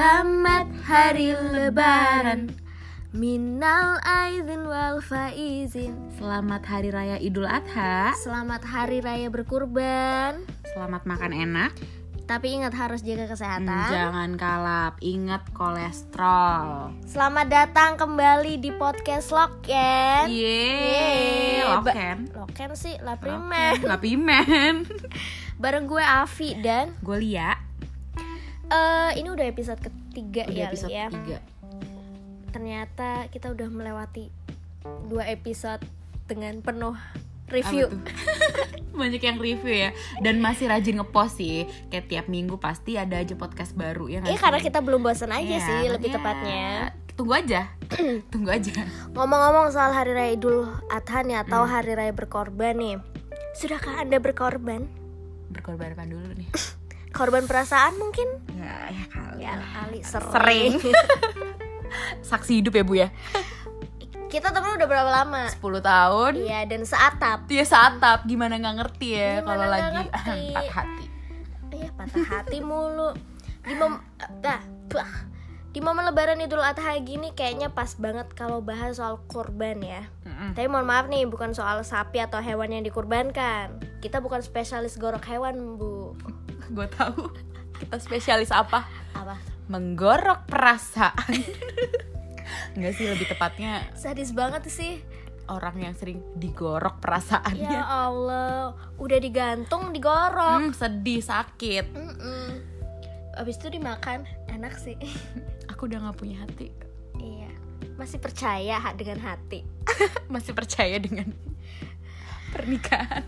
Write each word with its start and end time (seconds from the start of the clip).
Selamat 0.00 0.64
hari 0.88 1.36
lebaran 1.36 2.56
Minal 3.12 4.00
aizin 4.00 4.64
wal 4.64 5.04
faizin 5.04 5.92
Selamat 6.16 6.64
Hari 6.64 6.88
Raya 6.88 7.20
Idul 7.20 7.44
Adha. 7.44 8.16
Selamat 8.16 8.64
hari 8.64 9.04
raya 9.04 9.28
berkurban 9.28 10.40
Selamat 10.72 11.04
makan 11.04 11.36
enak. 11.36 11.76
Tapi 12.24 12.48
ingat 12.48 12.72
harus 12.80 13.04
jaga 13.04 13.28
kesehatan 13.28 13.92
Jangan 13.92 14.40
kalap, 14.40 14.96
ingat 15.04 15.44
kolesterol. 15.52 16.96
Selamat 17.04 17.52
datang 17.52 18.00
kembali 18.00 18.56
di 18.56 18.72
podcast 18.72 19.28
Loken 19.28 20.32
Yeay, 20.32 21.60
loken. 21.76 22.32
Loken 22.32 22.72
sih, 22.72 22.96
La 23.04 23.20
Primen 23.20 23.84
Lapimen. 23.84 24.88
Bareng 25.60 25.84
gue 25.84 26.00
Avi 26.00 26.56
dan 26.56 26.96
Gue 27.04 27.20
Lia. 27.20 27.69
Eh 28.70 29.10
ini 29.18 29.28
udah 29.28 29.46
episode 29.46 29.80
ketiga 29.80 30.46
Udah 30.46 30.54
ya, 30.56 30.66
episode 30.70 30.90
ya. 30.90 31.06
3 31.10 32.50
Ternyata 32.50 33.08
kita 33.28 33.50
udah 33.50 33.68
melewati 33.68 34.30
dua 35.06 35.26
episode 35.26 35.82
dengan 36.24 36.58
penuh 36.58 36.94
review. 37.46 37.90
Banyak 39.00 39.22
yang 39.22 39.38
review 39.38 39.70
ya. 39.70 39.90
Dan 40.18 40.38
masih 40.38 40.66
rajin 40.66 40.98
ngepost 40.98 41.38
sih. 41.38 41.66
Kayak 41.90 42.06
tiap 42.06 42.26
minggu 42.26 42.58
pasti 42.58 42.94
ada 42.94 43.18
aja 43.18 43.34
podcast 43.34 43.74
baru 43.74 44.06
ya 44.06 44.22
Iya 44.22 44.38
karena 44.38 44.58
kita 44.58 44.78
belum 44.80 45.02
bosan 45.02 45.30
aja 45.30 45.42
Iya, 45.42 45.62
sih 45.62 45.80
lebih 45.90 46.10
tepatnya. 46.10 46.94
Tunggu 47.14 47.34
aja. 47.36 47.70
Tunggu 48.32 48.50
aja. 48.50 48.70
Ngomong-ngomong 49.14 49.70
soal 49.70 49.90
Hari 49.90 50.14
Raya 50.14 50.30
Idul 50.34 50.66
Adha 50.88 51.22
nih 51.22 51.38
atau 51.38 51.66
Hmm. 51.66 51.70
Hari 51.70 51.92
Raya 51.94 52.12
berkorban 52.14 52.74
nih. 52.78 52.96
Sudahkah 53.54 53.98
Anda 53.98 54.18
berkorban? 54.18 54.86
Berkorban 55.50 55.94
apa 55.94 56.06
dulu 56.06 56.34
nih? 56.34 56.50
Korban 57.10 57.44
perasaan 57.44 57.98
mungkin? 57.98 58.28
Ya, 58.54 58.74
ya 58.90 59.04
kali 59.10 59.40
Ya 59.42 59.54
kali 59.58 59.98
sering, 60.02 60.30
Sering 60.30 60.74
Saksi 62.30 62.62
hidup 62.62 62.72
ya 62.74 62.84
Bu 62.86 62.94
ya 62.96 63.08
Kita 64.30 64.54
temen 64.54 64.78
udah 64.78 64.86
berapa 64.86 65.10
lama? 65.10 65.50
10 65.50 65.58
tahun 65.82 66.32
Iya 66.38 66.60
dan 66.70 66.82
seatap 66.86 67.50
Dia 67.50 67.66
satap 67.66 68.22
gimana 68.30 68.56
nggak 68.62 68.76
ngerti 68.78 69.08
ya 69.18 69.42
kalau 69.42 69.66
lagi 69.66 69.90
ngerti? 69.90 70.38
empat 70.54 70.68
hati. 70.70 71.04
Iya 71.74 71.88
patah 71.98 72.24
hati 72.26 72.58
mulu 72.62 73.10
Di 73.66 73.74
mom... 73.74 73.98
ah, 74.22 74.62
bah. 74.94 75.10
Di 75.70 75.78
momen 75.78 76.02
lebaran 76.02 76.42
Idul 76.42 76.62
Adha 76.62 76.98
gini 76.98 77.30
kayaknya 77.30 77.70
pas 77.70 77.94
banget 77.94 78.26
kalau 78.34 78.58
bahas 78.58 78.98
soal 78.98 79.22
kurban 79.30 79.78
ya 79.82 80.02
Mm-mm. 80.40 80.56
Tapi 80.56 80.66
mohon 80.72 80.88
maaf 80.88 81.04
nih, 81.12 81.28
bukan 81.28 81.52
soal 81.52 81.84
sapi 81.84 82.16
atau 82.16 82.40
hewan 82.40 82.72
yang 82.72 82.80
dikurbankan. 82.80 83.76
Kita 84.00 84.24
bukan 84.24 84.40
spesialis 84.40 84.96
gorok 84.96 85.28
hewan, 85.28 85.76
Bu. 85.76 86.16
Gue 86.70 86.86
tahu. 86.88 87.28
Kita 87.76 87.96
spesialis 87.96 88.50
apa? 88.50 88.86
Apa? 89.12 89.36
Menggorok 89.66 90.46
perasaan. 90.46 91.34
Enggak 92.70 92.92
sih 92.94 93.06
lebih 93.06 93.26
tepatnya 93.26 93.86
Sadis 93.92 94.30
banget 94.30 94.66
sih. 94.66 95.02
orang 95.46 95.82
yang 95.82 95.94
sering 95.94 96.22
digorok 96.36 97.02
perasaannya. 97.02 97.66
Ya 97.66 97.82
Allah, 97.82 98.70
udah 98.96 99.18
digantung, 99.18 99.90
digorok. 99.90 100.62
Hmm, 100.62 100.70
sedih, 100.70 101.18
sakit. 101.18 101.90
Mm-mm. 101.90 102.48
Abis 103.34 103.58
itu 103.58 103.66
dimakan, 103.68 104.22
enak 104.46 104.78
sih. 104.78 104.94
Aku 105.74 105.90
udah 105.90 106.06
nggak 106.06 106.18
punya 106.18 106.38
hati. 106.38 106.70
iya. 107.18 107.50
Masih 107.98 108.22
percaya 108.22 108.78
dengan 108.94 109.18
hati. 109.20 109.66
Masih 110.34 110.54
percaya 110.54 111.02
dengan 111.02 111.34
pernikahan. 112.54 113.26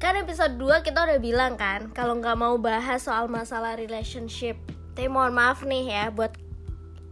Kan 0.00 0.16
episode 0.16 0.56
2 0.56 0.80
kita 0.80 1.04
udah 1.04 1.20
bilang 1.20 1.60
kan, 1.60 1.92
kalau 1.92 2.16
nggak 2.16 2.32
mau 2.34 2.56
bahas 2.56 3.04
soal 3.04 3.28
masalah 3.28 3.76
relationship. 3.76 4.56
Tapi 4.96 5.12
mohon 5.12 5.36
maaf 5.36 5.60
nih 5.60 5.92
ya, 5.92 6.04
buat 6.08 6.32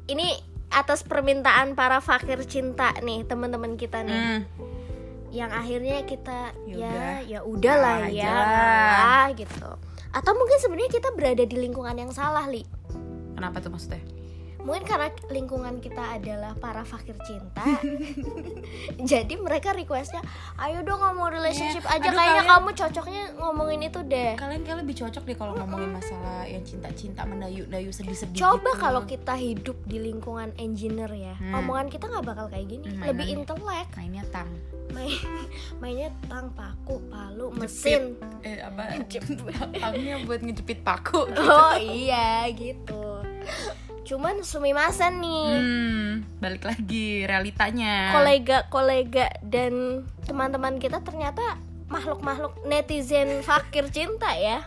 ini 0.09 0.33
atas 0.69 1.05
permintaan 1.05 1.77
para 1.77 2.01
fakir 2.01 2.41
cinta 2.49 2.97
nih 3.01 3.25
teman-teman 3.25 3.77
kita 3.77 4.01
nih. 4.05 4.17
Hmm. 4.17 4.43
yang 5.29 5.53
akhirnya 5.53 6.09
kita 6.09 6.57
Ya 6.65 6.73
ya 6.73 6.89
udah. 6.89 7.17
ya 7.21 7.39
udahlah 7.45 7.99
ya 8.09 8.33
ngalah 8.33 9.27
gitu 9.37 9.69
atau 10.09 10.33
mungkin 10.33 10.57
sebenarnya 10.57 10.89
kita 10.89 11.13
berada 11.13 11.45
di 11.45 11.53
lingkungan 11.53 11.93
yang 12.01 12.09
salah 12.09 12.49
li 12.49 12.65
Kenapa 13.37 13.61
tuh 13.61 13.69
maksudnya? 13.69 14.01
Mungkin 14.59 14.85
karena 14.85 15.09
lingkungan 15.29 15.79
kita 15.79 16.15
adalah 16.15 16.53
para 16.53 16.83
fakir 16.83 17.15
cinta 17.21 17.63
jadi 19.11 19.35
mereka 19.35 19.71
requestnya 19.73 20.21
ayo 20.59 20.83
dong 20.83 20.99
ngomong 20.99 21.31
relationship 21.31 21.81
Iya. 21.81 21.95
aja 21.95 22.01
Aduh, 22.05 22.17
kayaknya 22.17 22.35
kalian- 22.39 22.51
kamu 22.53 22.69
cocoknya 22.75 23.23
ngomongin 23.37 23.81
itu 23.83 24.01
deh 24.05 24.33
Kalian 24.35 24.63
kayak 24.63 24.79
lebih 24.81 24.95
cocok 24.97 25.23
deh 25.25 25.37
kalau 25.37 25.53
ngomongin 25.55 25.91
masalah 25.91 26.43
yang 26.45 26.63
cinta-cinta 26.63 27.23
mendayu-dayu 27.23 27.89
sedih-sedih. 27.89 28.35
coba 28.37 28.59
gitu. 28.69 28.81
kalau 28.81 29.03
kita 29.05 29.35
hidup 29.35 29.79
di 29.85 29.99
lingkungan 30.01 30.51
engineer 30.57 31.11
ya 31.11 31.35
Hmm. 31.35 31.55
omongan 31.57 31.87
kita 31.89 32.05
nggak 32.07 32.27
bakal 32.27 32.47
kayak 32.47 32.67
gini 32.69 32.87
Hmm, 32.89 33.03
lebih 33.05 33.27
intelek 33.33 33.89
mainnya 33.95 34.25
tang. 34.29 34.51
main 34.89 35.13
mainnya 35.81 36.09
tang 36.25 36.51
paku 36.51 36.99
palu 37.07 37.53
Jepit. 37.53 37.61
mesin 37.61 38.03
eh 38.43 38.59
apa 38.59 38.83
tangnya 39.79 40.17
buat 40.25 40.41
ngejepit 40.41 40.83
paku 40.83 41.29
gitu. 41.29 41.45
Oh 41.45 41.77
iya 41.77 42.49
gitu. 42.51 43.23
Cuman 44.09 44.41
sumimasen 44.41 45.21
nih. 45.21 45.47
hmm 45.53 46.11
balik 46.39 46.65
lagi 46.65 47.23
realitanya 47.23 48.15
Kolega-kolega 48.15 49.29
dan 49.43 50.01
teman-teman 50.23 50.79
kita 50.79 51.03
ternyata 51.03 51.59
makhluk-makhluk 51.87 52.53
netizen 52.65 53.41
fakir 53.41 53.89
cinta 53.89 54.29
ya. 54.31 54.61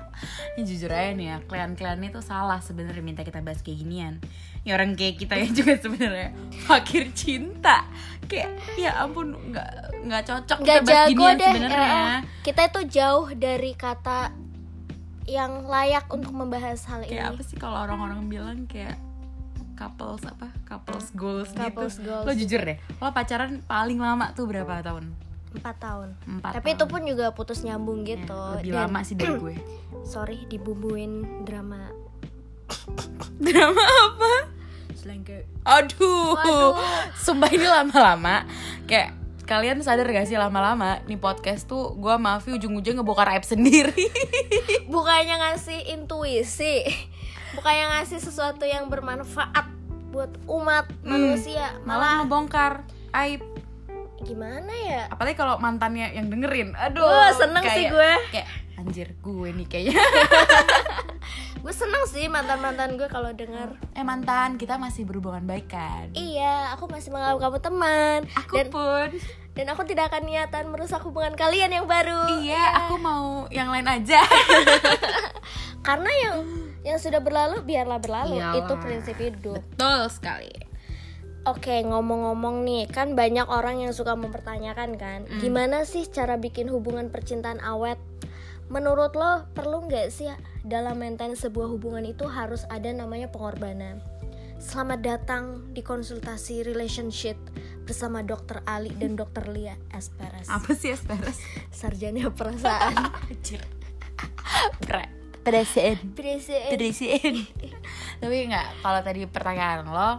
ini 0.51 0.62
jujur 0.63 0.90
aja 0.90 1.09
nih 1.12 1.28
ya 1.28 1.38
kalian-kalian 1.44 2.01
itu 2.03 2.19
salah 2.19 2.57
sebenarnya 2.59 3.00
minta 3.00 3.22
kita 3.22 3.40
bahas 3.40 3.62
kayak 3.62 3.78
ginian 3.80 4.13
ya 4.62 4.74
orang 4.74 4.94
kayak 4.94 5.18
kita 5.18 5.34
ya 5.35 5.47
juga 5.50 5.74
sebenarnya 5.75 6.30
fakir 6.62 7.09
cinta 7.12 7.85
kayak 8.25 8.50
ya 8.75 8.94
ampun 9.00 9.34
nggak 9.47 9.69
nggak 10.03 10.22
cocok 10.24 10.57
Gak 10.59 10.66
kita 10.75 10.81
bahas 10.84 11.07
jago 11.07 11.25
deh. 11.31 11.46
sebenarnya 11.47 11.88
eh, 11.88 12.19
Kita 12.41 12.62
itu 12.68 12.81
jauh 12.91 13.28
dari 13.31 13.72
kata 13.72 14.19
yang 15.25 15.66
layak 15.66 16.06
untuk 16.09 16.30
membahas 16.31 16.84
hal 16.85 17.01
kayak 17.01 17.13
ini. 17.16 17.31
apa 17.31 17.41
sih 17.41 17.56
kalau 17.56 17.78
orang-orang 17.80 18.25
bilang 18.28 18.59
kayak 18.66 18.97
couples 19.81 20.22
apa 20.24 20.47
couples 20.64 21.09
goals 21.12 21.50
Couples 21.52 21.96
gitu 21.96 22.06
goals. 22.06 22.24
lo 22.24 22.31
jujur 22.31 22.62
deh 22.62 22.78
lo 22.94 23.09
pacaran 23.09 23.64
paling 23.64 23.97
lama 23.97 24.30
tuh 24.31 24.46
berapa 24.46 24.80
tahun 24.80 25.09
Empat 25.52 25.84
tahun. 25.84 26.09
empat 26.31 26.52
Tapi 26.56 26.69
itu 26.69 26.80
tahun. 26.80 26.88
pun 26.88 27.02
juga 27.03 27.25
putus 27.31 27.59
nyambung 27.62 28.00
Ya, 28.02 28.16
gitu. 28.16 28.40
lebih 28.56 28.72
Dan, 28.72 28.80
lama 28.86 29.00
sih 29.02 29.16
dari 29.16 29.36
gue 29.36 29.56
Sorry 30.08 30.46
dibumbuin 30.46 31.12
drama 31.44 31.92
drama 33.42 33.84
apa 33.84 34.31
selengke. 34.94 35.44
aduh, 35.64 36.38
Waduh. 36.38 36.72
sumpah 37.18 37.50
ini 37.50 37.66
lama-lama 37.66 38.46
kayak 38.86 39.12
kalian 39.44 39.81
sadar 39.81 40.06
gak 40.06 40.24
sih 40.24 40.38
lama-lama 40.38 41.03
nih 41.03 41.18
podcast 41.18 41.66
tuh 41.66 41.92
gue 41.94 42.16
maafi 42.16 42.53
ujung-ujung 42.53 42.96
ngebongkar 42.96 43.36
aib 43.36 43.44
sendiri 43.44 44.08
bukannya 44.88 45.36
ngasih 45.36 45.92
intuisi 45.92 46.88
bukannya 47.53 47.85
ngasih 47.91 48.19
sesuatu 48.19 48.63
yang 48.63 48.88
bermanfaat 48.88 49.67
buat 50.09 50.29
umat 50.45 50.85
manusia 51.01 51.72
Hmm, 51.72 51.84
malah 51.84 52.00
malah 52.00 52.12
ngebongkar 52.22 52.73
aib. 53.16 53.41
Gimana 54.22 54.69
ya? 54.69 55.01
Apalagi 55.07 55.34
kalau 55.34 55.57
mantannya 55.57 56.12
yang 56.12 56.28
dengerin. 56.28 56.75
Aduh 56.75 57.01
Wah, 57.01 57.31
seneng 57.31 57.63
sih 57.66 57.88
kayak- 57.88 57.91
gue. 57.91 58.12
kayak 58.31 58.47
anjir 58.78 59.07
gue 59.16 59.50
nih 59.51 59.67
kayaknya. 59.67 59.97
Gue 61.62 61.69
seneng 61.69 62.09
sih 62.09 62.25
mantan 62.25 62.57
mantan 62.57 62.97
gue 62.97 63.06
kalau 63.06 63.29
denger. 63.31 63.78
Eh 63.94 64.01
mantan 64.01 64.57
kita 64.57 64.81
masih 64.81 65.06
berhubungan 65.06 65.45
baik 65.45 65.69
kan? 65.69 66.09
Iya 66.12 66.73
aku 66.73 66.89
masih 66.89 67.13
menganggap 67.13 67.38
kamu 67.39 67.59
teman. 67.62 68.19
Aku 68.35 68.53
dan 68.57 68.68
pun. 68.68 69.07
dan 69.53 69.66
aku 69.69 69.85
tidak 69.85 70.09
akan 70.09 70.25
niatan 70.25 70.73
merusak 70.73 71.06
hubungan 71.06 71.38
kalian 71.38 71.69
yang 71.69 71.85
baru. 71.85 72.41
Iya. 72.41 72.66
aku 72.81 72.97
mau 72.97 73.45
yang 73.50 73.69
lain 73.69 73.85
aja. 73.85 74.25
Karena 75.88 76.09
yang 76.19 76.38
yang 76.81 76.98
sudah 76.98 77.22
berlalu 77.22 77.62
biarlah 77.62 78.01
berlalu. 78.01 78.42
Iyalah. 78.42 78.57
itu 78.57 78.74
prinsip 78.81 79.16
hidup. 79.18 79.62
Betul 79.74 80.01
sekali. 80.10 80.54
Oke 81.42 81.81
ngomong-ngomong 81.81 82.62
nih 82.62 82.86
kan 82.86 83.18
banyak 83.18 83.50
orang 83.50 83.81
yang 83.81 83.94
suka 83.98 84.13
mempertanyakan 84.13 84.94
kan 84.94 85.25
Hmm. 85.25 85.42
gimana 85.42 85.89
sih 85.89 86.06
cara 86.06 86.38
bikin 86.38 86.69
hubungan 86.69 87.10
percintaan 87.10 87.57
awet? 87.62 87.98
Menurut 88.69 89.18
lo 89.18 89.50
perlu 89.51 89.89
nggak 89.89 90.07
sih 90.13 90.30
dalam 90.63 91.01
maintain 91.01 91.33
sebuah 91.33 91.66
hubungan 91.68 92.06
itu 92.06 92.30
harus 92.30 92.63
ada 92.69 92.94
namanya 92.94 93.27
pengorbanan? 93.27 94.00
Selamat 94.62 95.01
datang 95.01 95.74
di 95.74 95.81
konsultasi 95.81 96.62
relationship 96.62 97.34
bersama 97.84 98.22
Dokter 98.22 98.62
Ali 98.69 98.94
dan 98.94 99.18
Dokter 99.18 99.50
Lia 99.50 99.74
Esperes. 99.89 100.45
Apa 100.45 100.77
sih 100.77 100.94
Esperes? 100.94 101.42
Sarjana 101.74 102.30
perasaan. 102.30 103.10
Pre 104.86 105.20
perasaan 105.41 105.97
Presiden. 106.13 106.69
Perasaan 106.71 107.35
Tapi 108.21 108.35
nggak 108.47 108.67
Kalau 108.79 108.99
tadi 109.01 109.25
pertanyaan 109.25 109.85
lo 109.85 110.11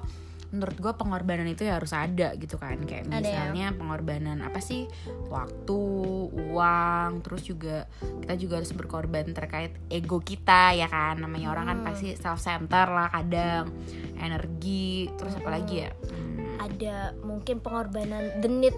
menurut 0.52 0.76
gue 0.76 0.92
pengorbanan 0.92 1.48
itu 1.48 1.64
ya 1.64 1.80
harus 1.80 1.96
ada 1.96 2.36
gitu 2.36 2.60
kan. 2.60 2.76
Kayak 2.84 3.08
Ada 3.08 3.16
ya. 3.16 3.20
misalnya 3.24 3.66
pengorbanan 3.72 4.44
apa 4.44 4.60
sih? 4.60 4.84
Waktu 5.32 5.80
uang 6.28 7.24
terus 7.24 7.48
juga 7.48 7.88
kita 8.20 8.36
juga 8.36 8.60
harus 8.60 8.76
berkorban 8.76 9.32
terkait 9.32 9.72
ego 9.88 10.20
kita 10.20 10.76
ya 10.76 10.92
kan. 10.92 11.16
Namanya 11.16 11.56
orang 11.56 11.64
kan 11.66 11.78
Hmm. 11.80 11.86
pasti 11.88 12.12
self 12.20 12.36
center 12.36 12.84
lah 12.84 13.08
kadang. 13.08 13.72
Energi 14.20 15.08
terus 15.16 15.40
apa 15.40 15.56
lagi 15.56 15.88
ya? 15.88 15.90
Hmm, 16.12 16.60
ada 16.60 17.16
mungkin 17.24 17.64
pengorbanan 17.64 18.44
the 18.44 18.50
need 18.52 18.76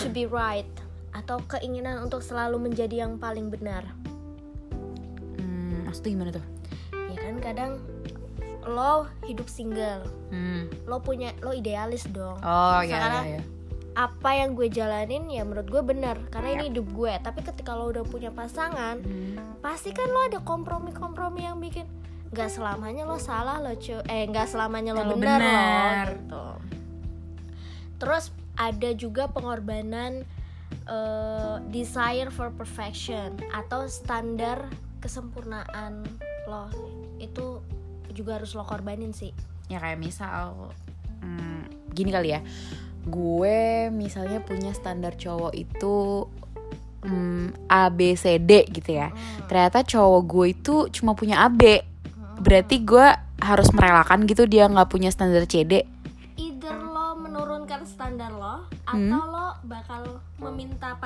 to 0.00 0.08
be 0.08 0.24
right 0.24 0.64
atau 1.12 1.36
keinginan 1.44 2.00
untuk 2.00 2.24
selalu 2.24 2.56
menjadi 2.64 3.04
yang 3.04 3.20
paling 3.20 3.52
benar. 3.52 3.84
hmm, 3.84 4.09
maksudnya 5.90 6.10
gimana 6.12 6.30
tuh? 6.32 6.46
Ya 7.10 7.16
kan 7.18 7.36
kadang 7.38 7.72
lo 8.62 8.94
hidup 9.24 9.46
single. 9.46 10.06
Hmm. 10.30 10.70
lo 10.86 10.98
punya 10.98 11.34
lo 11.40 11.50
idealis 11.50 12.06
dong. 12.06 12.38
Oh 12.40 12.78
ya 12.80 12.94
Sekarang 12.94 13.24
ya 13.26 13.36
ya 13.36 13.42
apa 13.90 14.30
yang 14.32 14.54
gue 14.54 14.70
jalanin 14.70 15.26
ya 15.26 15.42
menurut 15.42 15.66
gue 15.66 15.82
benar 15.82 16.14
karena 16.30 16.54
ini 16.54 16.64
hidup 16.70 16.86
gue. 16.90 17.10
Tapi 17.16 17.42
ketika 17.42 17.74
lo 17.74 17.90
udah 17.90 18.02
punya 18.02 18.30
pasangan 18.30 19.02
Hmm. 19.02 19.34
pasti 19.58 19.90
kan 19.90 20.06
lo 20.06 20.22
ada 20.24 20.38
kompromi-kompromi 20.40 21.42
yang 21.42 21.58
bikin 21.58 21.90
nggak 22.30 22.46
selamanya 22.46 23.02
lo 23.02 23.18
salah 23.18 23.58
lo 23.58 23.74
cu 23.74 23.98
eh 24.06 24.22
nggak 24.24 24.46
selamanya 24.46 24.94
lo 24.94 25.02
Lo 25.02 25.18
benar 25.18 25.36
lo 25.36 25.42
benar. 25.42 26.06
gitu. 26.14 26.44
Terus 27.98 28.24
ada 28.54 28.90
juga 28.94 29.26
pengorbanan 29.26 30.22
eh, 30.86 31.56
desire 31.68 32.30
for 32.30 32.50
perfection 32.50 33.34
atau 33.50 33.84
standar 33.84 34.70
kesempurnaan 35.00 36.04
lo 36.44 36.68
itu 37.18 37.64
juga 38.12 38.36
harus 38.36 38.52
lo 38.52 38.62
korbanin 38.68 39.16
sih. 39.16 39.32
Ya 39.72 39.80
kayak 39.80 39.98
misal 39.98 40.70
hmm, 41.24 41.90
gini 41.96 42.12
kali 42.12 42.36
ya. 42.36 42.40
Gue 43.08 43.88
misalnya 43.88 44.44
punya 44.44 44.76
standar 44.76 45.16
cowok 45.16 45.56
itu 45.56 46.28
hmm, 47.00 47.70
A 47.72 47.88
B 47.88 48.12
C 48.12 48.36
D 48.36 48.68
gitu 48.68 49.00
ya. 49.00 49.08
Ternyata 49.48 49.80
cowok 49.82 50.22
gue 50.28 50.46
itu 50.52 50.74
cuma 50.92 51.16
punya 51.16 51.40
A 51.42 51.48
B. 51.48 51.80
Berarti 52.40 52.84
gue 52.84 53.06
harus 53.40 53.72
merelakan 53.72 54.28
gitu 54.28 54.44
dia 54.44 54.68
nggak 54.68 54.92
punya 54.92 55.08
standar 55.08 55.48
C 55.48 55.64
D. 55.64 55.80
Either 56.36 56.76
lo 56.76 57.16
menurunkan 57.16 57.88
standar 57.88 58.32
lo 58.36 58.68
Hmm. 58.90 59.06
atau 59.06 59.29
meminta 59.29 59.29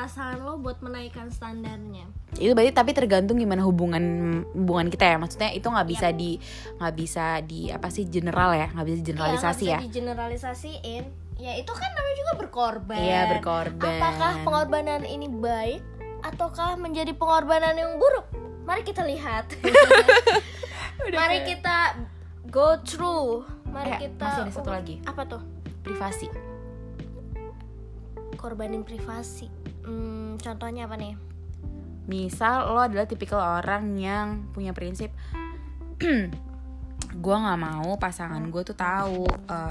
pasangan 0.05 0.37
lo 0.39 0.55
buat 0.57 0.79
menaikkan 0.79 1.29
standarnya? 1.29 2.05
Itu 2.35 2.53
berarti 2.53 2.71
tapi 2.71 2.93
tergantung 2.93 3.37
gimana 3.37 3.65
hubungan 3.65 4.05
hubungan 4.53 4.87
kita 4.87 5.05
ya. 5.07 5.17
Maksudnya 5.17 5.51
itu 5.51 5.65
nggak 5.65 5.89
bisa 5.89 6.09
di 6.11 6.37
nggak 6.77 6.95
bisa 6.95 7.25
di 7.41 7.61
apa 7.69 7.89
sih 7.89 8.05
general 8.07 8.53
ya? 8.53 8.69
Nggak 8.69 8.87
bisa 8.87 8.99
generalisasi 9.03 9.41
Iya, 9.63 9.67
ya? 9.67 9.73
nggak 9.73 9.81
bisa 9.81 9.89
digeneralisasiin. 9.91 11.05
Ya 11.35 11.53
itu 11.57 11.73
kan 11.73 11.91
namanya 11.91 12.17
juga 12.17 12.33
berkorban. 12.39 13.01
Iya, 13.01 13.21
berkorban. 13.29 13.97
apakah 13.97 14.33
pengorbanan 14.41 15.03
ini 15.03 15.27
baik 15.27 15.81
ataukah 16.23 16.77
menjadi 16.77 17.11
pengorbanan 17.13 17.73
yang 17.73 17.97
buruk? 17.97 18.29
Mari 18.63 18.81
kita 18.81 19.03
lihat. 19.03 19.49
Mari 21.11 21.39
kita 21.45 21.99
go 22.49 22.77
through. 22.81 23.45
Mari 23.67 23.91
Eh, 23.91 23.99
kita 24.07 24.25
masih 24.25 24.43
ada 24.43 24.53
satu 24.53 24.71
lagi. 24.71 24.95
apa 25.03 25.23
tuh? 25.27 25.43
Privasi 25.83 26.29
korbanin 28.45 28.85
privasi. 28.85 29.49
Hmm, 29.89 30.37
contohnya 30.37 30.85
apa 30.85 31.01
nih? 31.01 31.17
Misal 32.05 32.69
lo 32.69 32.85
adalah 32.85 33.09
tipikal 33.09 33.41
orang 33.41 33.97
yang 33.97 34.53
punya 34.53 34.77
prinsip 34.77 35.09
gue 37.15 37.37
nggak 37.39 37.61
mau 37.63 37.95
pasangan 37.95 38.43
gue 38.51 38.63
tuh 38.67 38.75
tahu 38.75 39.23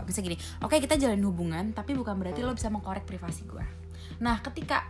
bisa 0.07 0.23
gini 0.23 0.39
oke 0.63 0.79
kita 0.79 0.95
jalin 0.95 1.19
hubungan 1.27 1.75
tapi 1.75 1.91
bukan 1.91 2.15
berarti 2.15 2.39
lo 2.39 2.55
bisa 2.55 2.71
mengkorek 2.71 3.03
privasi 3.03 3.43
gue 3.43 3.63
nah 4.23 4.39
ketika 4.39 4.87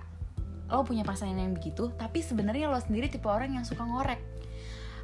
lo 0.70 0.86
punya 0.86 1.02
pasangan 1.02 1.38
yang 1.38 1.58
begitu 1.58 1.90
tapi 1.98 2.22
sebenarnya 2.22 2.70
lo 2.70 2.78
sendiri 2.78 3.10
tipe 3.10 3.26
orang 3.26 3.58
yang 3.58 3.66
suka 3.66 3.82
ngorek 3.82 4.22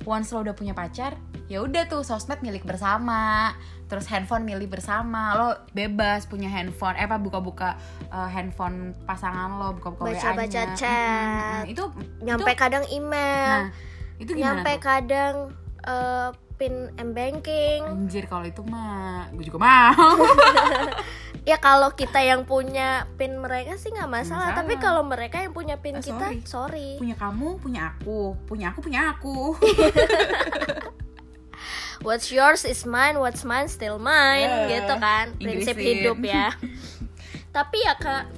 once 0.07 0.31
lo 0.31 0.43
udah 0.43 0.55
punya 0.55 0.71
pacar 0.75 1.17
ya 1.49 1.65
udah 1.65 1.89
tuh 1.89 2.05
sosmed 2.05 2.39
milik 2.45 2.61
bersama 2.61 3.51
terus 3.89 4.05
handphone 4.05 4.45
milik 4.45 4.69
bersama 4.69 5.33
lo 5.33 5.49
bebas 5.73 6.29
punya 6.29 6.45
handphone 6.45 6.93
eh 6.93 7.09
apa 7.09 7.17
buka-buka 7.17 7.73
eh, 8.13 8.29
handphone 8.29 8.93
pasangan 9.09 9.57
lo 9.57 9.73
buka-buka 9.81 10.13
Baca-baca 10.13 10.63
chat. 10.77 11.65
Mm-mm. 11.65 11.73
itu 11.73 11.83
nyampe 12.21 12.51
itu, 12.53 12.61
kadang 12.61 12.85
email 12.93 13.65
nah 13.65 13.67
itu 14.19 14.31
gimana 14.35 14.61
nyampe 14.61 14.71
tuh? 14.77 14.81
kadang 14.83 15.33
eh, 15.87 16.29
pin 16.59 16.91
m 16.93 17.15
banking 17.15 17.81
Anjir 17.81 18.27
kalau 18.27 18.43
itu 18.43 18.59
mah 18.61 19.31
gue 19.31 19.47
juga 19.47 19.57
mau. 19.57 20.11
ya 21.49 21.55
kalau 21.55 21.89
kita 21.89 22.19
yang 22.19 22.43
punya 22.43 23.07
pin 23.15 23.39
mereka 23.39 23.73
sih 23.73 23.89
nggak 23.89 24.05
masalah. 24.05 24.51
Masalah. 24.51 24.57
tapi 24.59 24.73
kalau 24.75 25.01
mereka 25.01 25.39
yang 25.39 25.55
punya 25.55 25.79
pin 25.79 25.97
Eh, 25.97 26.03
kita 26.03 26.35
sorry. 26.43 26.43
sorry 26.43 26.89
punya 26.99 27.15
kamu, 27.15 27.47
punya 27.57 27.81
aku, 27.89 28.35
punya 28.43 28.69
aku, 28.69 28.79
punya 28.83 29.01
aku. 29.09 29.55
what's 31.99 32.27
yours 32.29 32.63
is 32.63 32.83
mine 32.83 33.19
what's 33.19 33.43
mine 33.43 33.67
still 33.67 33.99
mine 33.99 34.47
Eh, 34.67 34.77
gitu 34.77 34.93
kan 34.97 35.35
prinsip 35.35 35.75
Inggrisin. 35.75 35.95
hidup 35.99 36.19
ya 36.35 36.47
tapi 37.49 37.81
ya 37.81 37.95
kak 37.95 38.29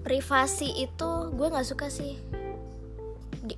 privasi 0.00 0.70
itu 0.78 1.10
gue 1.30 1.46
nggak 1.46 1.66
suka 1.66 1.88
sih 1.88 2.16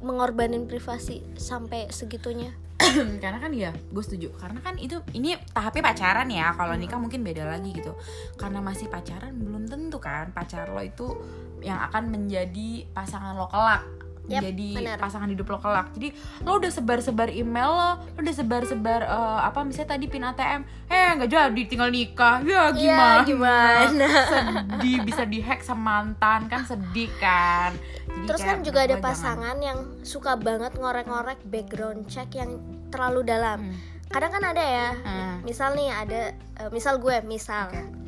mengorbanin 0.00 0.66
privasi 0.66 1.22
sampai 1.36 1.86
segitunya 1.90 2.50
karena 3.22 3.38
kan 3.38 3.52
ya, 3.52 3.70
gue 3.72 4.02
setuju. 4.02 4.32
Karena 4.36 4.60
kan 4.60 4.74
itu 4.80 5.00
ini 5.12 5.36
tahapnya 5.52 5.82
pacaran 5.92 6.28
ya. 6.30 6.52
Kalau 6.56 6.74
nikah 6.74 6.98
mungkin 7.00 7.20
beda 7.22 7.44
lagi 7.46 7.70
gitu. 7.74 7.92
Karena 8.40 8.62
masih 8.64 8.88
pacaran 8.88 9.36
belum 9.36 9.68
tentu 9.68 9.98
kan 10.00 10.32
pacar 10.32 10.70
lo 10.72 10.80
itu 10.80 11.16
yang 11.64 11.80
akan 11.90 12.12
menjadi 12.12 12.84
pasangan 12.92 13.36
lo 13.36 13.48
kelak. 13.48 14.05
Yap, 14.26 14.42
jadi 14.42 14.70
benar. 14.74 14.98
pasangan 14.98 15.30
hidup 15.30 15.46
lo 15.46 15.58
kelak. 15.62 15.86
Jadi 15.94 16.10
lo 16.42 16.58
udah 16.58 16.70
sebar-sebar 16.70 17.30
email 17.30 17.70
lo, 17.70 17.90
lo 18.14 18.18
udah 18.26 18.34
sebar-sebar 18.34 19.00
eh, 19.06 19.38
apa 19.46 19.62
misalnya 19.62 19.94
tadi 19.94 20.04
pin 20.10 20.26
ATM, 20.26 20.60
eh 20.90 21.08
nggak 21.14 21.30
jadi 21.30 21.62
tinggal 21.70 21.90
nikah, 21.94 22.42
ya 22.42 22.74
gimana? 22.74 23.22
Iya, 23.22 23.28
gimana? 23.28 24.08
sedih 24.32 24.98
bisa 25.06 25.22
dihack 25.22 25.62
sama 25.62 26.02
mantan 26.02 26.50
kan 26.50 26.66
sedih 26.66 27.06
kan. 27.22 27.70
Jadi 28.10 28.26
Terus 28.26 28.42
kan 28.42 28.58
juga 28.66 28.78
ada 28.82 28.98
gua 28.98 28.98
jangan. 28.98 29.06
pasangan 29.06 29.56
yang 29.62 29.78
suka 30.02 30.32
banget 30.34 30.72
ngorek-ngorek 30.74 31.38
background 31.46 32.10
check 32.10 32.34
yang 32.34 32.58
terlalu 32.90 33.22
dalam. 33.22 33.62
Hmm. 33.62 33.76
Kadang 34.10 34.34
kan 34.34 34.42
ada 34.42 34.64
ya. 34.64 34.88
Hmm. 35.06 35.36
Misal 35.46 35.78
nih 35.78 35.90
ada 35.94 36.20
eh, 36.34 36.70
misal 36.74 36.98
gue, 36.98 37.22
misal 37.22 37.70
Oke. 37.70 38.05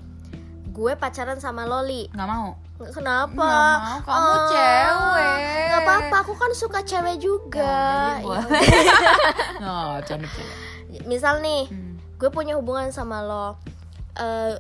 Gue 0.78 0.92
pacaran 0.94 1.36
sama 1.36 1.66
Loli. 1.66 2.06
nggak 2.08 2.28
mau. 2.28 2.54
Kenapa? 2.88 3.34
Nggak 3.34 3.82
mau, 3.82 3.98
kamu 4.06 4.30
Oh, 4.30 4.46
cewek. 4.48 5.66
Nggak 5.66 5.82
apa-apa, 5.82 6.16
aku 6.22 6.32
kan 6.32 6.52
suka 6.52 6.80
cewek 6.80 7.19
juga. 7.19 7.82
Ya, 8.16 8.22
Ya. 8.22 8.40
Nggak, 9.60 9.98
canda 10.06 10.26
canda. 10.28 10.54
udah. 10.88 11.02
misal 11.04 11.35
nih, 11.40 11.66
Hmm. 11.66 11.99
gue 12.16 12.30
punya 12.30 12.54
hubungan 12.54 12.88
sama 12.90 13.20
lo. 13.20 13.58
Eh, 14.14 14.54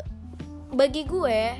bagi 0.70 1.02
gue 1.04 1.54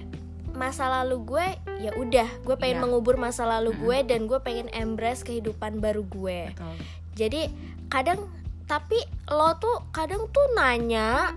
masa 0.50 0.90
lalu 0.92 1.22
gue 1.24 1.46
ya 1.78 1.94
udah 1.94 2.28
gue 2.42 2.56
pengen 2.56 2.76
Iya. 2.76 2.84
mengubur 2.84 3.14
masa 3.14 3.46
lalu 3.46 3.70
gue 3.74 4.02
dan 4.04 4.26
gue 4.26 4.38
pengen 4.38 4.66
embrace 4.70 5.22
kehidupan 5.22 5.78
baru 5.78 6.02
gue 6.04 6.50
Betul. 6.50 6.74
jadi 7.14 7.42
kadang 7.86 8.26
tapi 8.66 8.98
lo 9.28 9.54
tuh 9.56 9.86
kadang 9.90 10.26
tuh 10.28 10.46
nanya 10.52 11.30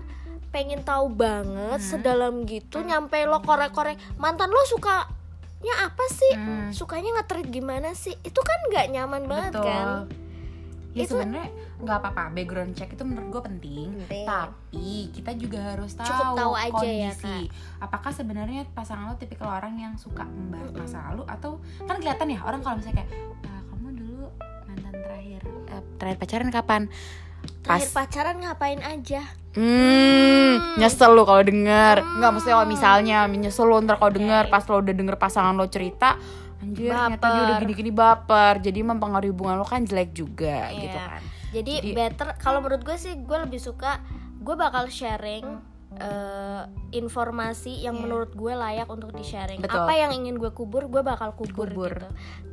pengen 0.52 0.80
tahu 0.82 1.08
banget 1.08 1.80
Hmm. 1.80 1.88
sedalam 1.88 2.44
gitu 2.44 2.78
nyampe 2.80 3.16
lo 3.24 3.40
korek-korek 3.40 3.96
mantan 4.14 4.48
lo 4.48 4.60
sukanya 4.68 5.08
apa 5.80 6.04
sih 6.06 6.32
Hmm. 6.32 6.68
sukanya 6.70 7.16
nge-treat 7.16 7.48
gimana 7.48 7.90
sih 7.92 8.12
itu 8.14 8.36
kan 8.36 8.58
nggak 8.68 8.86
nyaman 8.90 9.22
banget 9.24 9.52
Betul. 9.54 9.66
kan 9.66 9.88
Ya 10.92 11.08
Itu- 11.08 11.16
sebenarnya 11.16 11.48
nggak 11.80 11.98
apa-apa 11.98 12.36
background 12.36 12.76
check 12.76 12.92
itu 12.92 13.00
menurut 13.00 13.32
gue 13.32 13.42
penting, 13.48 13.96
Penting. 14.04 14.28
tapi 14.28 15.08
kita 15.08 15.32
juga 15.32 15.72
harus 15.72 15.96
tahu, 15.96 16.04
Cukup 16.04 16.36
tahu 16.36 16.52
aja 16.52 16.68
ya, 16.84 17.12
kondisi. 17.16 17.48
Apakah 17.80 18.12
sebenarnya 18.12 18.68
pasangan 18.68 19.08
lo 19.08 19.16
tipikal 19.16 19.48
orang 19.50 19.72
yang 19.74 19.96
suka 19.96 20.20
membahas 20.22 20.68
masa 20.70 21.00
lalu 21.08 21.24
atau 21.26 21.56
kan 21.80 21.96
kelihatan 21.96 22.28
ya 22.28 22.44
orang 22.44 22.60
kalau 22.60 22.76
misalnya 22.76 23.00
kayak 23.00 23.10
"Ah, 23.40 23.60
kamu 23.66 23.88
dulu 23.96 24.26
mantan 24.68 24.92
terakhir 24.94 25.40
eh, 25.66 25.82
terakhir 25.96 26.18
pacaran 26.20 26.50
kapan? 26.52 26.82
Terakhir 27.60 27.88
pacaran 27.90 28.36
ngapain 28.38 28.80
aja 28.80 29.22
Hmm, 29.52 30.56
nyesel 30.76 31.12
lu 31.12 31.22
kalau 31.22 31.40
denger 31.40 32.00
Nggak, 32.00 32.30
maksudnya 32.30 32.56
kalau 32.56 32.66
misalnya 32.66 33.18
Nyesel 33.28 33.64
lu 33.64 33.76
ntar 33.80 33.96
kalau 33.96 34.08
denger 34.10 34.48
Pas 34.48 34.64
lo 34.64 34.80
udah 34.80 34.94
denger 34.94 35.16
pasangan 35.16 35.52
lo 35.52 35.68
cerita 35.68 36.16
Anjir, 36.56 36.88
ternyata 36.88 37.20
dia 37.20 37.36
udah 37.36 37.44
Baper. 37.50 37.60
gini-gini 37.60 37.90
baper 37.90 38.54
Jadi 38.60 38.80
mempengaruhi 38.80 39.28
hubungan 39.28 39.56
lo 39.56 39.66
kan 39.66 39.82
jelek 39.82 40.14
juga 40.14 40.66
Iya. 40.66 40.80
gitu 40.80 40.98
kan 40.98 41.20
jadi, 41.52 41.72
Jadi- 41.78 41.92
better 41.92 42.28
kalau 42.38 42.58
menurut 42.58 42.80
gue 42.80 42.96
sih 42.96 43.12
gue 43.14 43.38
lebih 43.38 43.60
suka 43.60 44.00
gue 44.40 44.56
bakal 44.56 44.88
sharing 44.88 45.44
eh, 45.94 46.62
informasi 46.90 47.76
yang 47.78 47.92
Iya. 47.92 48.02
menurut 48.02 48.30
gue 48.32 48.52
layak 48.54 48.88
untuk 48.88 49.12
di 49.12 49.20
sharing 49.20 49.60
Betul. 49.60 49.84
apa 49.84 49.92
yang 49.92 50.16
ingin 50.16 50.34
gue 50.34 50.48
kubur 50.48 50.88
gue 50.88 51.02
bakal 51.02 51.36
kubur, 51.36 51.68
Kubur. 51.68 51.92
gitu 51.92 52.08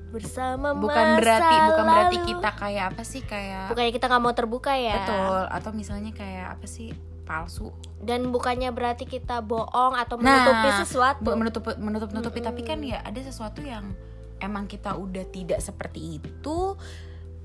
bersama 0.09 0.73
Bukan 0.73 0.89
masa 0.91 1.19
berarti 1.21 1.55
bukan 1.65 1.85
berarti 1.85 2.17
kita 2.25 2.49
kayak 2.51 2.83
apa 2.91 3.03
sih 3.03 3.21
kayak 3.21 3.69
bukannya 3.69 3.91
kita 3.91 4.05
nggak 4.05 4.21
mau 4.21 4.33
terbuka 4.33 4.73
ya? 4.73 4.95
Betul, 4.99 5.41
atau 5.47 5.71
misalnya 5.71 6.11
kayak 6.11 6.57
apa 6.57 6.65
sih 6.65 6.91
palsu. 7.23 7.69
Dan 7.97 8.29
bukannya 8.29 8.69
berarti 8.69 9.05
kita 9.05 9.39
bohong 9.39 9.93
atau 9.93 10.17
Nah, 10.17 10.25
menutupi 10.25 10.69
sesuatu? 10.81 11.21
Bu- 11.21 11.37
menutup 11.37 11.63
menutup 11.77 12.09
nutupi 12.09 12.41
tapi 12.41 12.61
kan 12.61 12.81
ya 12.81 12.99
ada 12.99 13.21
sesuatu 13.21 13.61
yang 13.61 13.93
emang 14.39 14.65
kita 14.65 14.95
udah 14.95 15.29
tidak 15.29 15.59
seperti 15.59 16.17
itu 16.17 16.73